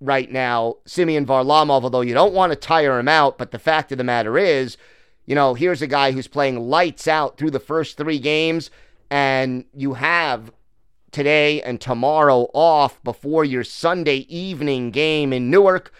right 0.00 0.30
now, 0.30 0.76
Semyon 0.86 1.26
Varlamov, 1.26 1.82
although 1.82 2.00
you 2.00 2.14
don't 2.14 2.34
want 2.34 2.52
to 2.52 2.56
tire 2.56 2.98
him 2.98 3.08
out. 3.08 3.38
But 3.38 3.50
the 3.50 3.58
fact 3.58 3.92
of 3.92 3.98
the 3.98 4.04
matter 4.04 4.38
is, 4.38 4.76
you 5.26 5.34
know, 5.34 5.54
here's 5.54 5.82
a 5.82 5.86
guy 5.86 6.12
who's 6.12 6.28
playing 6.28 6.60
lights 6.60 7.08
out 7.08 7.36
through 7.36 7.50
the 7.50 7.60
first 7.60 7.96
three 7.96 8.18
games, 8.18 8.70
and 9.10 9.64
you 9.74 9.94
have 9.94 10.52
today 11.10 11.60
and 11.62 11.80
tomorrow 11.80 12.48
off 12.54 13.02
before 13.02 13.44
your 13.44 13.64
Sunday 13.64 14.26
evening 14.28 14.90
game 14.90 15.32
in 15.32 15.50
Newark. 15.50 15.92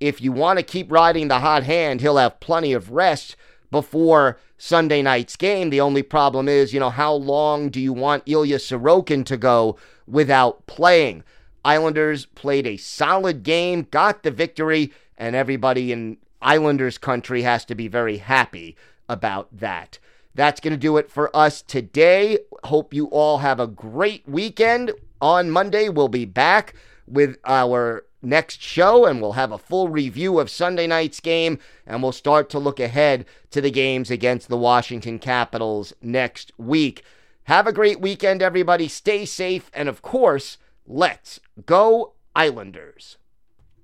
If 0.00 0.20
you 0.20 0.30
want 0.30 0.58
to 0.58 0.64
keep 0.64 0.92
riding 0.92 1.28
the 1.28 1.40
hot 1.40 1.64
hand, 1.64 2.00
he'll 2.00 2.18
have 2.18 2.40
plenty 2.40 2.72
of 2.72 2.92
rest 2.92 3.36
before 3.70 4.38
Sunday 4.56 5.02
night's 5.02 5.36
game. 5.36 5.70
The 5.70 5.80
only 5.80 6.02
problem 6.02 6.48
is, 6.48 6.72
you 6.72 6.80
know, 6.80 6.90
how 6.90 7.12
long 7.12 7.68
do 7.68 7.80
you 7.80 7.92
want 7.92 8.24
Ilya 8.26 8.58
Sorokin 8.58 9.24
to 9.26 9.36
go 9.36 9.76
without 10.06 10.66
playing? 10.66 11.24
Islanders 11.64 12.26
played 12.26 12.66
a 12.66 12.76
solid 12.76 13.42
game, 13.42 13.86
got 13.90 14.22
the 14.22 14.30
victory, 14.30 14.92
and 15.16 15.36
everybody 15.36 15.92
in 15.92 16.18
Islanders 16.40 16.98
country 16.98 17.42
has 17.42 17.64
to 17.66 17.74
be 17.74 17.88
very 17.88 18.18
happy 18.18 18.76
about 19.08 19.48
that. 19.56 19.98
That's 20.34 20.60
going 20.60 20.72
to 20.72 20.78
do 20.78 20.96
it 20.96 21.10
for 21.10 21.34
us 21.36 21.62
today. 21.62 22.38
Hope 22.64 22.94
you 22.94 23.06
all 23.06 23.38
have 23.38 23.58
a 23.58 23.66
great 23.66 24.28
weekend. 24.28 24.92
On 25.20 25.50
Monday, 25.50 25.88
we'll 25.88 26.08
be 26.08 26.24
back 26.24 26.74
with 27.08 27.38
our 27.44 28.04
next 28.22 28.60
show, 28.60 29.06
and 29.06 29.20
we'll 29.20 29.32
have 29.32 29.52
a 29.52 29.58
full 29.58 29.88
review 29.88 30.38
of 30.38 30.50
Sunday 30.50 30.86
night's 30.86 31.20
game, 31.20 31.58
and 31.86 32.02
we'll 32.02 32.12
start 32.12 32.50
to 32.50 32.58
look 32.58 32.80
ahead 32.80 33.24
to 33.50 33.60
the 33.60 33.70
games 33.70 34.10
against 34.10 34.48
the 34.48 34.56
Washington 34.56 35.18
Capitals 35.18 35.92
next 36.02 36.52
week. 36.58 37.02
Have 37.44 37.66
a 37.66 37.72
great 37.72 38.00
weekend, 38.00 38.42
everybody. 38.42 38.88
Stay 38.88 39.24
safe, 39.24 39.70
and 39.72 39.88
of 39.88 40.02
course, 40.02 40.58
let's 40.86 41.40
go, 41.64 42.14
Islanders. 42.34 43.16